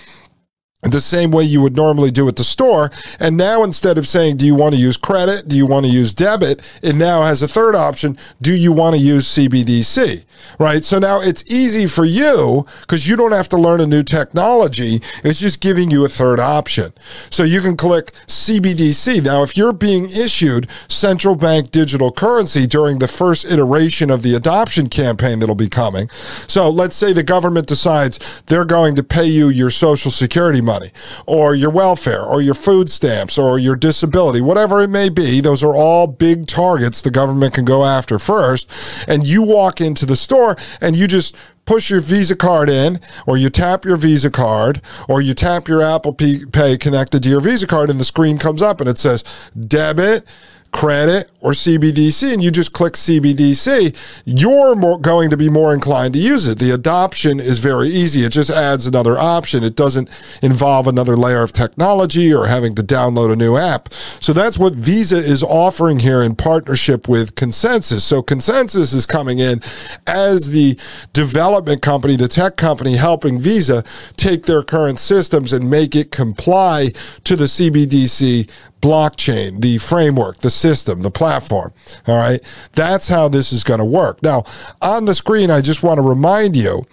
the 0.91 1.01
same 1.01 1.31
way 1.31 1.45
you 1.45 1.63
would 1.63 1.77
normally 1.77 2.11
do 2.11 2.27
at 2.27 2.35
the 2.35 2.43
store. 2.43 2.91
And 3.21 3.37
now 3.37 3.63
instead 3.63 3.99
of 3.99 4.07
saying, 4.09 4.39
do 4.39 4.47
you 4.47 4.57
want 4.57 4.75
to 4.75 4.81
use 4.81 4.97
credit? 4.97 5.47
Do 5.47 5.57
you 5.57 5.65
want 5.65 5.87
to 5.87 5.93
use 5.93 6.13
debit? 6.13 6.61
It 6.83 6.97
now 6.97 7.23
has 7.23 7.41
a 7.41 7.47
third 7.47 7.77
option. 7.77 8.19
Do 8.41 8.53
you 8.53 8.73
want 8.73 8.97
to 8.97 9.01
use 9.01 9.29
CBDC? 9.29 10.25
Right. 10.59 10.85
So 10.85 10.99
now 10.99 11.21
it's 11.21 11.45
easy 11.47 11.87
for 11.87 12.05
you 12.05 12.67
because 12.81 13.09
you 13.09 13.15
don't 13.15 13.31
have 13.31 13.49
to 13.51 13.57
learn 13.57 13.81
a 13.81 13.87
new 13.87 14.03
technology. 14.03 15.01
It's 15.23 15.39
just 15.39 15.61
giving 15.61 15.89
you 15.89 16.05
a 16.05 16.09
third 16.09 16.41
option. 16.41 16.93
So 17.31 17.45
you 17.45 17.61
can 17.61 17.77
click 17.77 18.07
CBDC. 18.27 19.23
Now, 19.23 19.45
if 19.45 19.57
you're 19.57 19.73
being 19.73 20.11
issued 20.11 20.69
central 20.89 21.37
bank 21.37 21.71
digital 21.71 22.11
currency 22.11 22.67
during 22.67 22.99
the 22.99 23.07
first 23.07 23.45
iteration 23.45 24.11
of 24.11 24.23
the 24.23 24.35
adoption 24.35 24.89
campaign 24.89 25.39
that'll 25.39 25.55
be 25.55 25.69
coming. 25.69 26.11
So 26.49 26.69
let's 26.69 26.97
say 26.97 27.13
the 27.13 27.23
government 27.23 27.69
decides 27.69 28.19
they're 28.47 28.65
going 28.65 28.97
to 28.97 29.05
pay 29.05 29.27
you 29.27 29.49
your 29.49 29.71
social 29.71 30.11
security 30.11 30.61
money 30.61 30.72
money 30.73 30.91
or 31.27 31.55
your 31.55 31.71
welfare 31.71 32.23
or 32.23 32.41
your 32.41 32.55
food 32.55 32.91
stamps 32.91 33.39
or 33.39 33.59
your 33.59 33.77
disability, 33.77 34.41
whatever 34.41 34.81
it 34.81 34.89
may 34.89 35.09
be. 35.09 35.41
Those 35.41 35.63
are 35.63 35.75
all 35.75 36.07
big 36.07 36.47
targets 36.47 37.03
the 37.03 37.11
government 37.11 37.55
can 37.55 37.65
go 37.65 37.85
after 37.85 38.19
first. 38.19 38.71
And 39.07 39.27
you 39.27 39.43
walk 39.43 39.81
into 39.81 40.07
the 40.07 40.17
store 40.17 40.57
and 40.81 40.97
you 40.97 41.07
just 41.07 41.37
push 41.65 41.91
your 41.91 42.01
Visa 42.01 42.35
card 42.35 42.69
in, 42.69 42.99
or 43.25 43.37
you 43.37 43.49
tap 43.49 43.85
your 43.85 43.97
Visa 43.97 44.31
card, 44.31 44.81
or 45.09 45.21
you 45.21 45.33
tap 45.33 45.69
your 45.69 45.81
Apple 45.81 46.13
Pay 46.13 46.77
connected 46.77 47.23
to 47.23 47.29
your 47.29 47.41
Visa 47.41 47.69
card, 47.69 47.89
and 47.89 48.01
the 48.01 48.05
screen 48.05 48.37
comes 48.37 48.63
up 48.63 48.81
and 48.81 48.89
it 48.89 48.99
says 48.99 49.23
debit 49.69 50.27
credit 50.73 51.31
or 51.41 51.53
CBDC 51.53 52.33
and 52.33 52.43
you 52.43 52.51
just 52.51 52.73
click 52.73 52.95
CBDC, 52.95 53.95
you're 54.25 54.75
more, 54.75 54.99
going 54.99 55.31
to 55.31 55.37
be 55.37 55.49
more 55.49 55.75
inclined 55.75 56.15
to 56.15 56.21
use 56.21 56.49
it. 56.49 56.59
The 56.59 56.71
adoption 56.71 57.41
is 57.41 57.59
very 57.59 57.89
easy. 57.89 58.25
It 58.25 58.33
just 58.33 58.51
adds 58.51 58.87
another 58.87 59.19
option. 59.19 59.63
It 59.63 59.77
doesn't 59.77 60.09
involve 60.43 60.87
another 60.87 61.17
layer 61.17 61.43
of 61.43 61.53
technology 61.53 62.33
or 62.33 62.47
having 62.47 62.75
to 62.77 62.83
download 62.83 63.33
a 63.33 63.37
new 63.37 63.57
app. 63.57 63.93
So 63.93 64.33
that's 64.33 64.59
what 64.59 64.75
Visa 64.75 65.19
is 65.19 65.43
offering 65.43 66.01
here 66.01 66.23
in 66.23 66.35
partnership 66.35 67.07
with 67.07 67.35
ConsenSys. 67.35 68.01
So 68.01 68.23
ConsenSys 68.23 68.95
is 68.95 69.07
coming 69.07 69.39
in 69.39 69.61
as 70.07 70.51
the 70.51 70.79
development 71.13 71.83
company, 71.83 72.17
the 72.17 72.29
tech 72.29 72.57
company 72.57 72.97
helping 72.97 73.39
Visa 73.39 73.85
take 74.17 74.45
their 74.47 74.63
current 74.63 74.99
systems 74.99 75.53
and 75.53 75.69
make 75.69 75.95
it 75.95 76.11
comply 76.11 76.93
to 77.25 77.37
the 77.37 77.45
CBDC 77.45 78.51
blockchain, 78.83 79.63
the 79.63 79.79
framework, 79.79 80.39
the 80.39 80.51
system, 80.51 81.03
the 81.03 81.11
platform. 81.11 81.73
All 82.07 82.19
right. 82.19 82.43
That's 82.73 83.09
how 83.09 83.29
this 83.29 83.53
is 83.53 83.65
going 83.65 83.79
to 83.79 83.85
work. 83.85 84.23
Now, 84.23 84.45
on 84.83 85.07
the 85.07 85.15
screen, 85.15 85.51
I 85.51 85.61
just 85.61 85.83
want 85.83 85.99
to 85.99 86.03
remind 86.03 86.57
you 86.57 86.85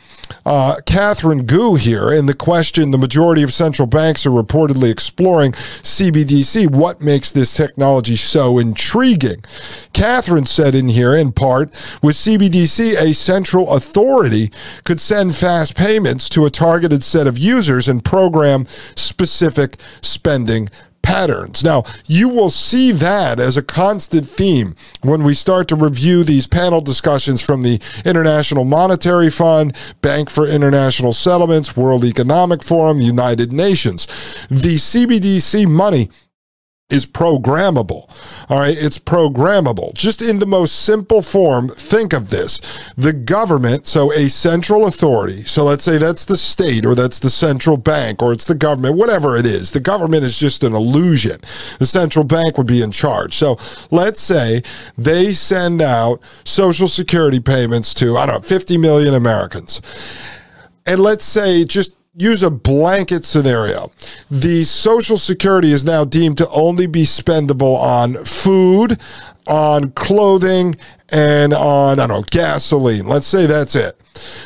uh, 0.45 0.75
Catherine 0.85 1.45
Gu 1.45 1.75
here 1.75 2.13
in 2.13 2.27
the 2.27 2.35
question 2.35 2.91
the 2.91 2.97
majority 2.97 3.41
of 3.41 3.51
central 3.51 3.87
banks 3.87 4.25
are 4.25 4.29
reportedly 4.29 4.91
exploring 4.91 5.53
CBDC. 5.53 6.69
What 6.69 7.01
makes 7.01 7.31
this 7.31 7.55
technology 7.55 8.15
so 8.15 8.59
intriguing? 8.59 9.43
Catherine 9.93 10.45
said 10.45 10.75
in 10.75 10.89
here, 10.89 11.15
in 11.15 11.31
part, 11.31 11.71
with 12.03 12.15
CBDC, 12.15 13.01
a 13.01 13.13
central 13.15 13.73
authority 13.73 14.51
could 14.83 14.99
send 14.99 15.35
fast 15.35 15.75
payments 15.75 16.29
to 16.29 16.45
a 16.45 16.51
targeted 16.51 17.03
set 17.03 17.25
of 17.25 17.39
users 17.39 17.87
and 17.87 18.05
program 18.05 18.67
specific 18.95 19.77
spending 20.01 20.69
patterns. 21.01 21.63
Now, 21.63 21.83
you 22.05 22.29
will 22.29 22.49
see 22.49 22.91
that 22.91 23.39
as 23.39 23.57
a 23.57 23.63
constant 23.63 24.27
theme 24.27 24.75
when 25.01 25.23
we 25.23 25.33
start 25.33 25.67
to 25.69 25.75
review 25.75 26.23
these 26.23 26.47
panel 26.47 26.81
discussions 26.81 27.41
from 27.41 27.61
the 27.61 27.81
International 28.05 28.65
Monetary 28.65 29.29
Fund, 29.29 29.75
Bank 30.01 30.29
for 30.29 30.47
International 30.47 31.13
Settlements, 31.13 31.75
World 31.75 32.03
Economic 32.03 32.63
Forum, 32.63 33.01
United 33.01 33.51
Nations. 33.51 34.05
The 34.49 34.75
CBDC 34.75 35.67
money 35.67 36.09
is 36.89 37.05
programmable. 37.05 38.09
All 38.49 38.59
right, 38.59 38.75
it's 38.75 38.97
programmable. 38.97 39.93
Just 39.93 40.23
in 40.23 40.39
the 40.39 40.47
most 40.47 40.83
simple 40.83 41.21
form, 41.21 41.69
think 41.69 42.13
of 42.13 42.29
this. 42.29 42.59
The 42.97 43.13
government, 43.13 43.85
so 43.85 44.11
a 44.13 44.27
central 44.27 44.87
authority, 44.87 45.43
so 45.43 45.65
let's 45.65 45.83
say 45.83 45.99
that's 45.99 46.25
the 46.25 46.37
state 46.37 46.85
or 46.85 46.95
that's 46.95 47.19
the 47.19 47.29
central 47.29 47.77
bank 47.77 48.23
or 48.23 48.31
it's 48.31 48.47
the 48.47 48.55
government, 48.55 48.97
whatever 48.97 49.37
it 49.37 49.45
is. 49.45 49.71
The 49.71 49.79
government 49.79 50.23
is 50.23 50.39
just 50.39 50.63
an 50.63 50.73
illusion. 50.73 51.39
The 51.77 51.85
central 51.85 52.25
bank 52.25 52.57
would 52.57 52.67
be 52.67 52.81
in 52.81 52.91
charge. 52.91 53.35
So 53.35 53.59
let's 53.91 54.19
say 54.19 54.63
they 54.97 55.33
send 55.33 55.83
out 55.83 56.23
social 56.43 56.87
security 56.87 57.39
payments 57.39 57.93
to, 57.95 58.17
I 58.17 58.25
don't 58.25 58.35
know, 58.35 58.41
50 58.41 58.77
million 58.79 59.13
Americans. 59.13 59.79
And 60.87 60.99
let's 61.01 61.23
say 61.23 61.65
just 61.65 61.93
use 62.19 62.43
a 62.43 62.49
blanket 62.49 63.25
scenario. 63.25 63.91
The 64.29 64.63
Social 64.63 65.17
Security 65.17 65.71
is 65.71 65.83
now 65.83 66.03
deemed 66.05 66.37
to 66.39 66.49
only 66.49 66.85
be 66.85 67.03
spendable 67.03 67.79
on 67.79 68.15
food, 68.25 68.99
on 69.47 69.91
clothing, 69.91 70.75
and 71.11 71.53
on, 71.53 71.99
I 71.99 72.07
don't 72.07 72.17
know, 72.19 72.25
gasoline. 72.29 73.07
Let's 73.07 73.25
say 73.25 73.47
that's 73.47 73.75
it. 73.75 73.99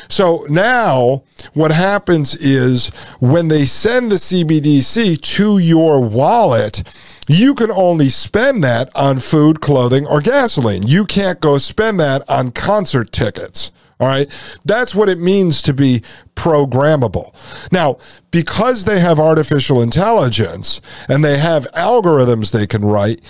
So 0.08 0.46
now 0.48 1.24
what 1.52 1.72
happens 1.72 2.34
is 2.36 2.88
when 3.20 3.48
they 3.48 3.64
send 3.64 4.10
the 4.10 4.16
CBDC 4.16 5.20
to 5.20 5.58
your 5.58 6.00
wallet, 6.00 6.82
you 7.26 7.54
can 7.54 7.70
only 7.70 8.08
spend 8.08 8.62
that 8.64 8.94
on 8.94 9.18
food, 9.18 9.60
clothing, 9.60 10.06
or 10.06 10.20
gasoline. 10.20 10.86
You 10.86 11.04
can't 11.06 11.40
go 11.40 11.58
spend 11.58 11.98
that 12.00 12.28
on 12.28 12.52
concert 12.52 13.12
tickets. 13.12 13.72
All 14.00 14.08
right. 14.08 14.30
That's 14.64 14.94
what 14.94 15.08
it 15.08 15.18
means 15.18 15.62
to 15.62 15.74
be 15.74 16.02
programmable. 16.34 17.34
Now, 17.70 17.98
because 18.34 18.82
they 18.82 18.98
have 18.98 19.20
artificial 19.20 19.80
intelligence 19.80 20.80
and 21.08 21.22
they 21.22 21.38
have 21.38 21.70
algorithms 21.70 22.50
they 22.50 22.66
can 22.66 22.84
write, 22.84 23.20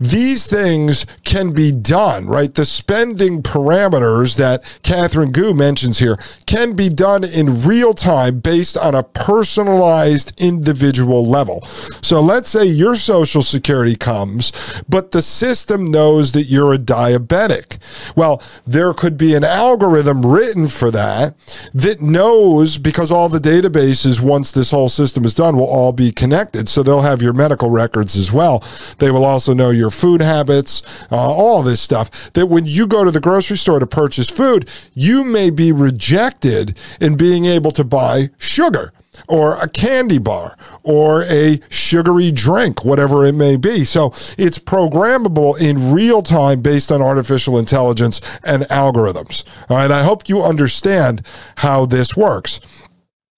these 0.00 0.48
things 0.48 1.06
can 1.22 1.52
be 1.52 1.70
done, 1.70 2.26
right? 2.26 2.52
The 2.52 2.66
spending 2.66 3.40
parameters 3.40 4.36
that 4.36 4.64
Catherine 4.82 5.30
Gu 5.30 5.54
mentions 5.54 6.00
here 6.00 6.18
can 6.46 6.74
be 6.74 6.88
done 6.88 7.22
in 7.22 7.62
real 7.62 7.94
time 7.94 8.40
based 8.40 8.76
on 8.76 8.96
a 8.96 9.04
personalized 9.04 10.32
individual 10.40 11.24
level. 11.24 11.64
So 12.02 12.20
let's 12.20 12.48
say 12.48 12.64
your 12.64 12.96
social 12.96 13.42
security 13.42 13.94
comes, 13.94 14.50
but 14.88 15.12
the 15.12 15.22
system 15.22 15.88
knows 15.88 16.32
that 16.32 16.46
you're 16.46 16.74
a 16.74 16.78
diabetic. 16.78 17.78
Well, 18.16 18.42
there 18.66 18.92
could 18.92 19.16
be 19.16 19.36
an 19.36 19.44
algorithm 19.44 20.26
written 20.26 20.66
for 20.66 20.90
that 20.90 21.36
that 21.74 22.00
knows 22.00 22.76
because 22.76 23.12
all 23.12 23.28
the 23.28 23.38
databases, 23.38 24.20
once 24.20 24.47
this 24.52 24.70
whole 24.70 24.88
system 24.88 25.24
is 25.24 25.34
done, 25.34 25.56
will 25.56 25.66
all 25.66 25.92
be 25.92 26.12
connected. 26.12 26.68
So 26.68 26.82
they'll 26.82 27.02
have 27.02 27.22
your 27.22 27.32
medical 27.32 27.70
records 27.70 28.16
as 28.16 28.32
well. 28.32 28.64
They 28.98 29.10
will 29.10 29.24
also 29.24 29.54
know 29.54 29.70
your 29.70 29.90
food 29.90 30.20
habits, 30.20 30.82
uh, 31.10 31.16
all 31.16 31.62
this 31.62 31.80
stuff. 31.80 32.32
That 32.32 32.46
when 32.46 32.64
you 32.64 32.86
go 32.86 33.04
to 33.04 33.10
the 33.10 33.20
grocery 33.20 33.56
store 33.56 33.78
to 33.78 33.86
purchase 33.86 34.30
food, 34.30 34.68
you 34.94 35.24
may 35.24 35.50
be 35.50 35.72
rejected 35.72 36.78
in 37.00 37.16
being 37.16 37.44
able 37.44 37.70
to 37.72 37.84
buy 37.84 38.30
sugar 38.38 38.92
or 39.26 39.56
a 39.56 39.68
candy 39.68 40.18
bar 40.18 40.56
or 40.82 41.24
a 41.24 41.60
sugary 41.68 42.30
drink, 42.30 42.84
whatever 42.84 43.24
it 43.24 43.34
may 43.34 43.56
be. 43.56 43.84
So 43.84 44.12
it's 44.36 44.58
programmable 44.58 45.58
in 45.60 45.92
real 45.92 46.22
time 46.22 46.60
based 46.60 46.92
on 46.92 47.02
artificial 47.02 47.58
intelligence 47.58 48.20
and 48.44 48.62
algorithms. 48.64 49.44
All 49.68 49.76
right. 49.76 49.90
I 49.90 50.02
hope 50.02 50.28
you 50.28 50.42
understand 50.42 51.22
how 51.56 51.86
this 51.86 52.16
works 52.16 52.60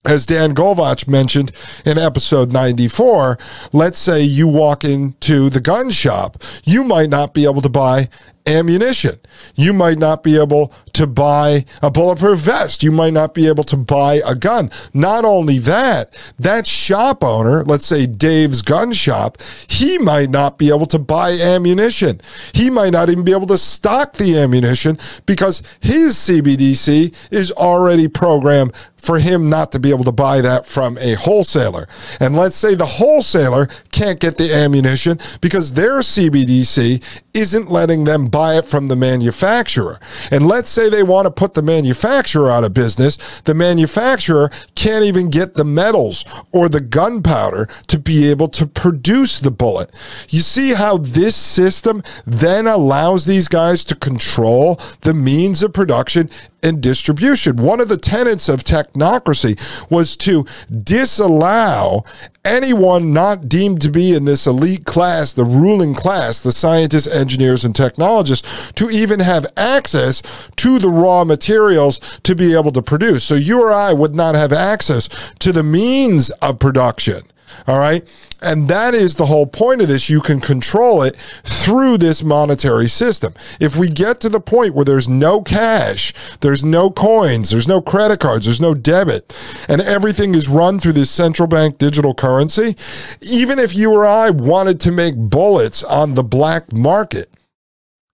as 0.05 0.25
Dan 0.25 0.55
Golvach 0.55 1.07
mentioned 1.07 1.53
in 1.85 1.99
episode 1.99 2.53
94, 2.53 3.39
let's 3.73 3.99
say 3.99 4.23
you 4.23 4.49
walk 4.49 4.83
into 4.83 5.51
the 5.51 5.61
gun 5.61 5.91
shop, 5.91 6.43
you 6.65 6.85
might 6.85 7.11
not 7.11 7.35
be 7.35 7.45
able 7.45 7.61
to 7.61 7.69
buy 7.69 8.09
ammunition. 8.47 9.19
You 9.55 9.73
might 9.73 9.99
not 9.99 10.23
be 10.23 10.41
able 10.41 10.73
to 10.95 11.07
buy 11.07 11.65
a 11.83 11.91
bulletproof 11.91 12.41
vest. 12.41 12.83
You 12.83 12.91
might 12.91 13.13
not 13.13 13.35
be 13.35 13.49
able 13.49 13.65
to 13.65 13.77
buy 13.77 14.21
a 14.27 14.35
gun. 14.35 14.71
Not 14.93 15.25
only 15.25 15.59
that, 15.61 16.17
that 16.39 16.67
shop 16.67 17.23
owner, 17.23 17.65
let's 17.65 17.87
say 17.87 18.07
Dave's 18.07 18.63
gun 18.63 18.93
shop, 18.93 19.39
he 19.69 19.99
might 19.99 20.31
not 20.31 20.59
be 20.59 20.69
able 20.69 20.87
to 20.87 20.99
buy 20.99 21.33
ammunition. 21.33 22.21
He 22.53 22.71
might 22.71 22.93
not 22.93 23.09
even 23.09 23.25
be 23.25 23.33
able 23.33 23.47
to 23.49 23.59
stock 23.59 24.15
the 24.15 24.39
ammunition 24.39 24.99
because 25.27 25.63
his 25.81 26.17
CBDC 26.17 27.15
is 27.31 27.53
already 27.53 28.09
programmed 28.09 28.75
for 29.01 29.19
him 29.19 29.49
not 29.49 29.73
to 29.73 29.81
be 29.81 29.91
able 29.91 30.05
to 30.05 30.13
buy 30.13 30.41
that 30.43 30.67
from 30.67 30.99
a 30.99 31.15
wholesaler. 31.15 31.89
And 32.21 32.37
let's 32.37 32.57
say 32.57 32.75
the 32.75 32.87
wholesaler 32.87 33.69
can't 33.93 34.21
get 34.21 34.37
the 34.37 34.55
ammunition 34.55 35.19
because 35.41 35.73
their 35.73 36.01
CBDC 36.01 37.03
isn't 37.33 37.71
letting 37.71 38.05
them 38.05 38.29
buy 38.31 38.57
it 38.57 38.67
from 38.67 38.87
the 38.87 38.97
manufacturer. 38.97 40.01
And 40.31 40.47
let's 40.47 40.71
say 40.71 40.89
they 40.89 41.03
want 41.03 41.27
to 41.27 41.31
put 41.31 41.55
the 41.55 41.63
manufacturer 41.63 42.51
out 42.51 42.65
of 42.65 42.75
business, 42.75 43.19
the 43.45 43.55
manufacturer 43.55 44.51
can't 44.75 45.05
even 45.05 45.31
get 45.31 45.55
the 45.55 45.65
metals 45.65 46.25
or 46.53 46.69
the 46.69 46.81
gunpowder 46.81 47.69
to 47.89 47.99
be 47.99 48.31
able 48.31 48.49
to 48.49 48.67
produce 48.67 49.41
the 49.41 49.51
bullet. 49.51 49.91
You 50.29 50.41
see 50.41 50.75
how 50.75 50.99
this 50.99 51.37
system 51.37 52.03
then 52.27 52.67
allows 52.67 53.25
these 53.25 53.49
guys 53.49 53.85
to 53.85 53.95
control 53.95 54.81
the 55.03 55.15
means 55.15 55.63
of 55.63 55.73
production 55.73 56.31
and 56.63 56.83
distribution. 56.83 57.57
One 57.57 57.81
of 57.81 57.89
the 57.89 57.97
tenets 57.97 58.49
of 58.49 58.65
technocracy 58.65 59.59
was 59.91 60.17
to 60.19 60.47
disallow 60.83 62.05
anyone 62.45 63.13
not 63.13 63.49
deemed 63.49 63.83
to 63.83 63.91
be 63.91 64.15
in 64.15 64.25
this 64.25 64.47
elite 64.47 64.85
class, 64.85 65.33
the 65.33 65.45
ruling 65.45 65.95
class, 65.95 66.41
the 66.41 66.53
scientists, 66.53 67.07
engineers, 67.07 67.65
and 67.65 67.75
technologists, 67.75 68.73
to 68.73 68.91
even 68.91 69.21
have 69.21 69.47
access 69.57 70.23
to 70.57 70.79
the 70.79 70.89
raw 70.89 71.25
materials 71.25 72.01
to 72.23 72.35
be 72.35 72.55
able 72.55 72.73
to 72.73 72.83
produce. 72.83 73.25
So 73.25 73.35
you 73.35 73.63
or 73.63 73.73
I 73.73 73.93
would 73.93 74.15
not 74.15 74.35
have 74.35 74.53
access 74.53 75.09
to 75.41 75.53
the 75.53 75.63
means 75.63 76.31
of 76.43 76.59
production. 76.59 77.23
All 77.67 77.79
right. 77.79 78.09
And 78.43 78.69
that 78.69 78.95
is 78.95 79.17
the 79.17 79.27
whole 79.27 79.47
point 79.47 79.83
of 79.83 79.89
this. 79.89 80.09
You 80.09 80.21
can 80.21 80.41
control 80.41 81.03
it 81.03 81.17
through 81.45 81.99
this 81.99 82.23
monetary 82.23 82.89
system. 82.89 83.35
If 83.61 83.77
we 83.77 83.89
get 83.89 84.21
to 84.21 84.29
the 84.29 84.41
point 84.41 84.75
where 84.75 84.85
there's 84.85 85.09
no 85.09 85.43
cash, 85.43 86.15
there's 86.41 86.65
no 86.65 86.91
coins, 86.91 87.51
there's 87.51 87.69
no 87.69 87.83
credit 87.83 88.21
cards, 88.21 88.47
there's 88.47 88.61
no 88.61 88.75
debit, 88.75 89.37
and 89.69 89.81
everything 89.81 90.35
is 90.35 90.49
run 90.49 90.79
through 90.79 90.95
this 90.95 91.11
central 91.11 91.49
bank 91.49 91.79
digital 91.79 92.15
currency, 92.15 92.77
even 93.21 93.59
if 93.59 93.75
you 93.75 93.93
or 93.93 94.07
I 94.07 94.31
wanted 94.31 94.81
to 94.81 94.93
make 94.93 95.17
bullets 95.17 95.83
on 95.83 96.15
the 96.15 96.25
black 96.25 96.73
market, 96.73 97.30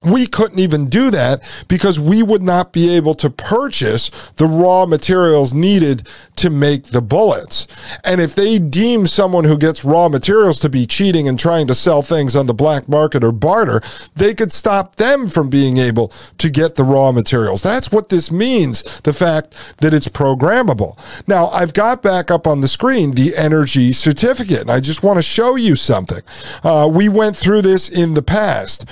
we 0.05 0.27
couldn't 0.27 0.59
even 0.59 0.89
do 0.89 1.11
that 1.11 1.43
because 1.69 1.99
we 1.99 2.23
would 2.23 2.43
not 2.43 2.73
be 2.73 2.95
able 2.95 3.15
to 3.15 3.31
purchase 3.31 4.11
the 4.37 4.47
raw 4.47 4.85
materials 4.85 5.55
needed 5.55 6.07
to 6.37 6.51
make 6.51 6.85
the 6.85 7.01
bullets. 7.01 7.67
And 8.05 8.21
if 8.21 8.35
they 8.35 8.59
deem 8.59 9.07
someone 9.07 9.45
who 9.45 9.57
gets 9.57 9.85
raw 9.85 10.09
materials 10.09 10.61
to 10.61 10.69
be 10.69 10.87
cheating 10.87 11.29
and 11.29 11.39
trying 11.39 11.67
to 11.69 11.75
sell 11.75 12.03
things 12.03 12.37
on 12.37 12.47
the 12.47 12.55
black 12.55 12.89
market 12.89 13.25
or 13.25 13.33
barter, 13.33 13.81
they 14.15 14.35
could 14.35 14.53
stop 14.53 14.97
them 14.97 15.29
from 15.29 15.49
being 15.49 15.79
able 15.79 16.13
to 16.39 16.51
get 16.51 16.75
the 16.75 16.85
raw 16.85 17.11
materials. 17.11 17.63
That's 17.63 17.91
what 17.91 18.11
this 18.11 18.31
means, 18.31 19.01
the 19.01 19.15
fact 19.15 19.55
that 19.79 19.95
it's 19.95 20.09
programmable. 20.09 20.99
Now, 21.27 21.49
I've 21.49 21.73
got 21.73 22.03
back 22.03 22.31
up 22.31 22.47
on 22.47 22.61
the 22.61 22.69
screen 22.69 23.13
the 23.13 23.35
energy 23.35 23.93
certificate, 23.93 24.61
and 24.61 24.71
I 24.71 24.81
just 24.81 25.03
want 25.03 25.17
to 25.17 25.23
show 25.23 25.57
you 25.57 25.75
something. 25.75 26.23
Uh, 26.63 26.89
we 26.93 27.09
went 27.09 27.35
through 27.35 27.63
this 27.63 27.89
in 27.89 28.13
the 28.13 28.23
past. 28.23 28.85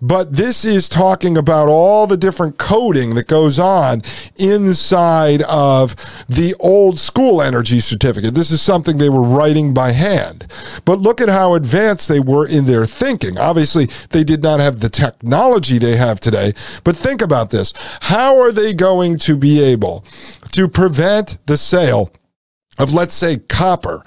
But 0.00 0.34
this 0.34 0.64
is 0.64 0.88
talking 0.88 1.36
about 1.36 1.68
all 1.68 2.06
the 2.06 2.16
different 2.16 2.58
coding 2.58 3.14
that 3.16 3.26
goes 3.26 3.58
on 3.58 4.02
inside 4.36 5.42
of 5.42 5.96
the 6.28 6.54
old 6.60 6.98
school 6.98 7.42
energy 7.42 7.80
certificate. 7.80 8.34
This 8.34 8.50
is 8.50 8.62
something 8.62 8.98
they 8.98 9.08
were 9.08 9.22
writing 9.22 9.74
by 9.74 9.92
hand. 9.92 10.46
But 10.84 11.00
look 11.00 11.20
at 11.20 11.28
how 11.28 11.54
advanced 11.54 12.08
they 12.08 12.20
were 12.20 12.46
in 12.46 12.66
their 12.66 12.86
thinking. 12.86 13.38
Obviously, 13.38 13.88
they 14.10 14.24
did 14.24 14.42
not 14.42 14.60
have 14.60 14.80
the 14.80 14.88
technology 14.88 15.78
they 15.78 15.96
have 15.96 16.20
today. 16.20 16.52
But 16.84 16.96
think 16.96 17.22
about 17.22 17.50
this 17.50 17.72
how 18.00 18.40
are 18.40 18.52
they 18.52 18.74
going 18.74 19.18
to 19.18 19.36
be 19.36 19.62
able 19.62 20.04
to 20.52 20.68
prevent 20.68 21.38
the 21.46 21.56
sale? 21.56 22.12
Of 22.78 22.94
let's 22.94 23.14
say 23.14 23.38
copper 23.48 24.04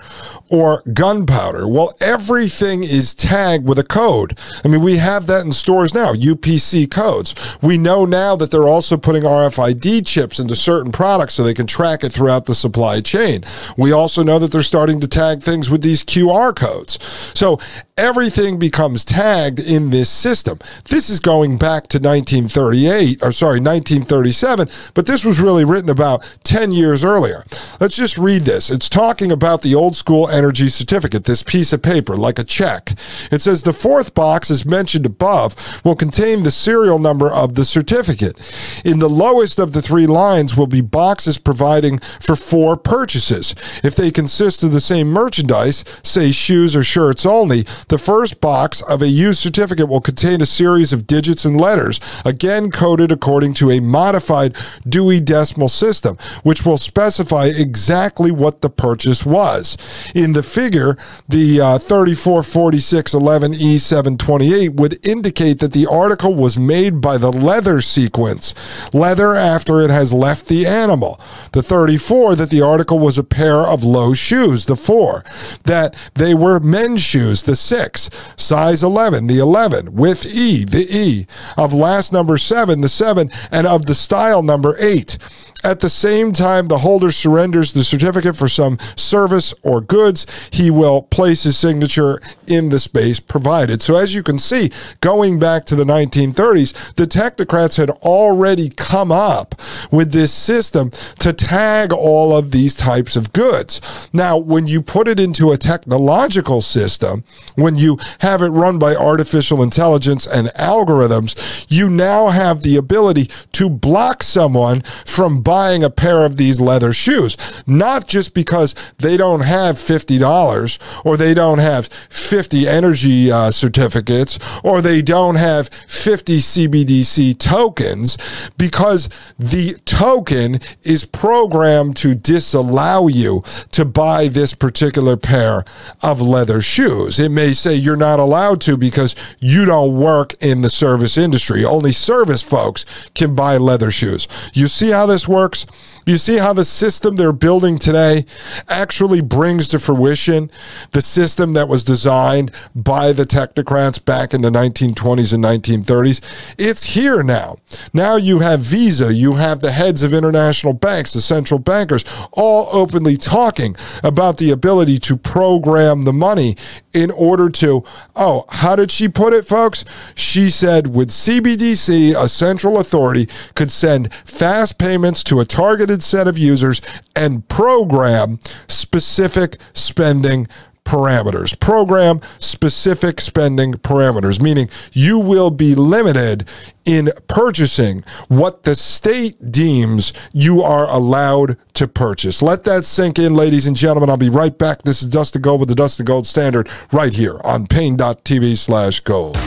or 0.49 0.83
gunpowder. 0.93 1.67
Well, 1.67 1.93
everything 2.01 2.83
is 2.83 3.13
tagged 3.13 3.67
with 3.67 3.79
a 3.79 3.83
code. 3.83 4.37
I 4.63 4.67
mean, 4.67 4.81
we 4.81 4.97
have 4.97 5.25
that 5.27 5.45
in 5.45 5.53
stores 5.53 5.93
now, 5.93 6.13
UPC 6.13 6.91
codes. 6.91 7.33
We 7.61 7.77
know 7.77 8.05
now 8.05 8.35
that 8.35 8.51
they're 8.51 8.67
also 8.67 8.97
putting 8.97 9.23
RFID 9.23 10.05
chips 10.05 10.39
into 10.39 10.55
certain 10.55 10.91
products 10.91 11.33
so 11.33 11.43
they 11.43 11.53
can 11.53 11.67
track 11.67 12.03
it 12.03 12.11
throughout 12.11 12.45
the 12.45 12.55
supply 12.55 12.99
chain. 13.01 13.43
We 13.77 13.93
also 13.93 14.23
know 14.23 14.39
that 14.39 14.51
they're 14.51 14.61
starting 14.61 14.99
to 14.99 15.07
tag 15.07 15.41
things 15.41 15.69
with 15.69 15.81
these 15.81 16.03
QR 16.03 16.53
codes. 16.53 16.99
So 17.33 17.59
everything 17.97 18.59
becomes 18.59 19.05
tagged 19.05 19.59
in 19.59 19.89
this 19.89 20.09
system. 20.09 20.59
This 20.89 21.09
is 21.09 21.19
going 21.19 21.57
back 21.57 21.87
to 21.89 21.97
1938, 21.97 23.23
or 23.23 23.31
sorry, 23.31 23.59
1937, 23.59 24.67
but 24.93 25.05
this 25.05 25.23
was 25.23 25.39
really 25.39 25.63
written 25.63 25.89
about 25.89 26.27
10 26.43 26.71
years 26.71 27.05
earlier. 27.05 27.45
Let's 27.79 27.95
just 27.95 28.17
read 28.17 28.41
this. 28.41 28.60
This. 28.61 28.75
It's 28.75 28.89
talking 28.89 29.31
about 29.31 29.61
the 29.61 29.75
old 29.75 29.95
school 29.95 30.27
energy 30.29 30.67
certificate, 30.67 31.25
this 31.25 31.43
piece 31.43 31.73
of 31.73 31.81
paper, 31.81 32.15
like 32.15 32.39
a 32.39 32.43
check. 32.43 32.91
It 33.31 33.41
says 33.41 33.63
the 33.63 33.73
fourth 33.73 34.13
box, 34.13 34.51
as 34.51 34.65
mentioned 34.65 35.05
above, 35.05 35.55
will 35.83 35.95
contain 35.95 36.43
the 36.43 36.51
serial 36.51 36.99
number 36.99 37.31
of 37.31 37.55
the 37.55 37.65
certificate. 37.65 38.37
In 38.85 38.99
the 38.99 39.09
lowest 39.09 39.59
of 39.59 39.73
the 39.73 39.81
three 39.81 40.07
lines 40.07 40.55
will 40.55 40.67
be 40.67 40.81
boxes 40.81 41.37
providing 41.37 41.99
for 42.19 42.35
four 42.35 42.77
purchases. 42.77 43.55
If 43.83 43.95
they 43.95 44.11
consist 44.11 44.63
of 44.63 44.71
the 44.71 44.81
same 44.81 45.07
merchandise, 45.07 45.83
say 46.03 46.31
shoes 46.31 46.75
or 46.75 46.83
shirts 46.83 47.25
only, 47.25 47.63
the 47.87 47.97
first 47.97 48.41
box 48.41 48.81
of 48.81 49.01
a 49.01 49.07
used 49.07 49.39
certificate 49.39 49.89
will 49.89 50.01
contain 50.01 50.41
a 50.41 50.45
series 50.45 50.93
of 50.93 51.07
digits 51.07 51.45
and 51.45 51.59
letters, 51.59 51.99
again 52.25 52.69
coded 52.69 53.11
according 53.11 53.53
to 53.55 53.71
a 53.71 53.79
modified 53.79 54.55
Dewey 54.87 55.19
Decimal 55.19 55.69
System, 55.69 56.17
which 56.43 56.65
will 56.65 56.77
specify 56.77 57.45
exactly 57.45 58.31
what 58.31 58.50
the 58.59 58.69
purchase 58.69 59.25
was. 59.25 59.77
In 60.13 60.33
the 60.33 60.43
figure, 60.43 60.97
the 61.29 61.61
uh, 61.61 61.77
344611E728 61.77 64.75
would 64.75 64.99
indicate 65.05 65.59
that 65.59 65.71
the 65.71 65.87
article 65.87 66.35
was 66.35 66.57
made 66.57 66.99
by 66.99 67.17
the 67.17 67.31
leather 67.31 67.79
sequence, 67.79 68.53
leather 68.91 69.35
after 69.35 69.79
it 69.79 69.89
has 69.89 70.11
left 70.11 70.49
the 70.49 70.65
animal. 70.65 71.17
The 71.53 71.63
34, 71.63 72.35
that 72.35 72.49
the 72.49 72.61
article 72.61 72.99
was 72.99 73.17
a 73.17 73.23
pair 73.23 73.61
of 73.61 73.85
low 73.85 74.13
shoes, 74.13 74.65
the 74.65 74.75
4, 74.75 75.23
that 75.63 75.95
they 76.15 76.33
were 76.33 76.59
men's 76.59 77.01
shoes, 77.01 77.43
the 77.43 77.55
6, 77.55 78.09
size 78.35 78.83
11, 78.83 79.27
the 79.27 79.39
11, 79.39 79.93
with 79.93 80.25
E, 80.25 80.65
the 80.65 80.85
E, 80.89 81.25
of 81.55 81.73
last 81.73 82.11
number 82.11 82.37
7, 82.37 82.81
the 82.81 82.89
7, 82.89 83.31
and 83.51 83.67
of 83.67 83.85
the 83.85 83.95
style 83.95 84.43
number 84.43 84.75
8. 84.79 85.17
At 85.63 85.79
the 85.79 85.89
same 85.89 86.33
time, 86.33 86.67
the 86.67 86.79
holder 86.79 87.11
surrenders 87.11 87.73
the 87.73 87.83
certificate 87.83 88.30
for 88.33 88.47
some 88.47 88.77
service 88.95 89.53
or 89.63 89.81
goods. 89.81 90.25
He 90.51 90.69
will 90.71 91.01
place 91.03 91.43
his 91.43 91.57
signature 91.57 92.21
in 92.47 92.69
the 92.69 92.79
space 92.79 93.19
provided. 93.19 93.81
So, 93.81 93.95
as 93.95 94.13
you 94.13 94.23
can 94.23 94.39
see, 94.39 94.71
going 95.01 95.39
back 95.39 95.65
to 95.67 95.75
the 95.75 95.83
1930s, 95.83 96.95
the 96.95 97.05
technocrats 97.05 97.77
had 97.77 97.89
already 97.89 98.69
come 98.69 99.11
up 99.11 99.55
with 99.91 100.11
this 100.11 100.33
system 100.33 100.89
to 101.19 101.33
tag 101.33 101.91
all 101.91 102.35
of 102.35 102.51
these 102.51 102.75
types 102.75 103.15
of 103.15 103.33
goods. 103.33 104.09
Now, 104.13 104.37
when 104.37 104.67
you 104.67 104.81
put 104.81 105.07
it 105.07 105.19
into 105.19 105.51
a 105.51 105.57
technological 105.57 106.61
system, 106.61 107.23
when 107.55 107.75
you 107.75 107.97
have 108.19 108.41
it 108.41 108.49
run 108.49 108.79
by 108.79 108.95
artificial 108.95 109.63
intelligence 109.63 110.27
and 110.27 110.47
algorithms, 110.49 111.65
you 111.69 111.89
now 111.89 112.29
have 112.29 112.61
the 112.61 112.75
ability 112.75 113.29
to 113.53 113.69
block 113.69 114.23
someone 114.23 114.81
from 115.05 115.41
buying 115.41 115.83
a 115.83 115.89
pair 115.89 116.25
of 116.25 116.37
these 116.37 116.61
leather 116.61 116.93
shoes, 116.93 117.37
not 117.65 118.07
just 118.07 118.20
because 118.29 118.75
they 118.97 119.17
don't 119.17 119.41
have 119.41 119.75
$50 119.75 121.05
or 121.05 121.17
they 121.17 121.33
don't 121.33 121.59
have 121.59 121.87
50 121.87 122.67
energy 122.67 123.31
uh, 123.31 123.51
certificates 123.51 124.39
or 124.63 124.81
they 124.81 125.01
don't 125.01 125.35
have 125.35 125.69
50 125.87 126.37
CBDC 126.37 127.37
tokens, 127.37 128.17
because 128.57 129.09
the 129.37 129.73
token 129.85 130.59
is 130.83 131.05
programmed 131.05 131.95
to 131.97 132.15
disallow 132.15 133.07
you 133.07 133.43
to 133.71 133.85
buy 133.85 134.27
this 134.27 134.53
particular 134.53 135.17
pair 135.17 135.63
of 136.01 136.21
leather 136.21 136.61
shoes. 136.61 137.19
It 137.19 137.29
may 137.29 137.53
say 137.53 137.75
you're 137.75 137.95
not 137.95 138.19
allowed 138.19 138.61
to 138.61 138.77
because 138.77 139.15
you 139.39 139.65
don't 139.65 139.97
work 139.97 140.33
in 140.41 140.61
the 140.61 140.69
service 140.69 141.17
industry. 141.17 141.63
Only 141.65 141.91
service 141.91 142.41
folks 142.41 142.85
can 143.13 143.35
buy 143.35 143.57
leather 143.57 143.91
shoes. 143.91 144.27
You 144.53 144.67
see 144.67 144.91
how 144.91 145.05
this 145.05 145.27
works? 145.27 145.65
You 146.05 146.17
see 146.17 146.37
how 146.37 146.53
the 146.53 146.65
system 146.65 147.15
they're 147.15 147.31
building 147.31 147.77
today 147.77 148.25
actually 148.67 149.21
brings 149.21 149.67
to 149.69 149.79
fruition 149.79 150.49
the 150.91 151.01
system 151.01 151.53
that 151.53 151.67
was 151.67 151.83
designed 151.83 152.51
by 152.73 153.13
the 153.13 153.23
technocrats 153.23 154.03
back 154.03 154.33
in 154.33 154.41
the 154.41 154.49
1920s 154.49 155.33
and 155.33 155.43
1930s. 155.43 156.55
It's 156.57 156.83
here 156.83 157.23
now. 157.23 157.55
Now 157.93 158.15
you 158.15 158.39
have 158.39 158.61
Visa, 158.61 159.13
you 159.13 159.35
have 159.35 159.61
the 159.61 159.71
heads 159.71 160.01
of 160.01 160.13
international 160.13 160.73
banks, 160.73 161.13
the 161.13 161.21
central 161.21 161.59
bankers, 161.59 162.03
all 162.31 162.69
openly 162.71 163.15
talking 163.15 163.75
about 164.03 164.37
the 164.37 164.51
ability 164.51 164.97
to 164.99 165.15
program 165.17 166.01
the 166.01 166.13
money 166.13 166.55
in 166.93 167.11
order 167.11 167.49
to, 167.49 167.83
oh, 168.15 168.45
how 168.49 168.75
did 168.75 168.91
she 168.91 169.07
put 169.07 169.33
it, 169.33 169.45
folks? 169.45 169.85
She 170.15 170.49
said 170.49 170.87
with 170.93 171.09
CBDC, 171.09 172.15
a 172.15 172.27
central 172.27 172.79
authority 172.79 173.27
could 173.55 173.71
send 173.71 174.13
fast 174.25 174.77
payments 174.77 175.23
to 175.25 175.39
a 175.39 175.45
targeted 175.45 176.03
set 176.03 176.27
of 176.27 176.37
users 176.37 176.81
and 177.15 177.47
program 177.47 178.39
specific 178.67 179.57
spending 179.73 180.47
parameters. 180.85 181.59
Program 181.59 182.21
specific 182.39 183.21
spending 183.21 183.73
parameters, 183.73 184.41
meaning 184.41 184.69
you 184.91 185.17
will 185.17 185.51
be 185.51 185.75
limited 185.75 186.47
in 186.85 187.09
purchasing 187.27 188.03
what 188.27 188.63
the 188.63 188.75
state 188.75 189.51
deems 189.51 190.13
you 190.33 190.61
are 190.61 190.89
allowed 190.89 191.57
to 191.75 191.87
purchase. 191.87 192.41
Let 192.41 192.63
that 192.65 192.85
sink 192.85 193.19
in, 193.19 193.35
ladies 193.35 193.67
and 193.67 193.75
gentlemen. 193.75 194.09
I'll 194.09 194.17
be 194.17 194.29
right 194.29 194.57
back. 194.57 194.81
This 194.81 195.01
is 195.01 195.07
Dustin 195.07 195.41
Gold 195.41 195.59
with 195.59 195.69
the 195.69 195.75
Dustin 195.75 196.05
Gold 196.05 196.25
Standard 196.27 196.69
right 196.91 197.13
here 197.13 197.39
on 197.43 197.67
Paine.tv 197.67 198.57
slash 198.57 198.99
gold. 199.01 199.37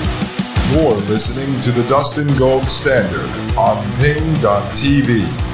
You're 0.70 0.94
listening 0.94 1.60
to 1.60 1.70
the 1.70 1.86
Dustin 1.88 2.26
Gold 2.36 2.68
Standard 2.70 3.30
on 3.56 3.84
Paine.tv. 3.98 5.53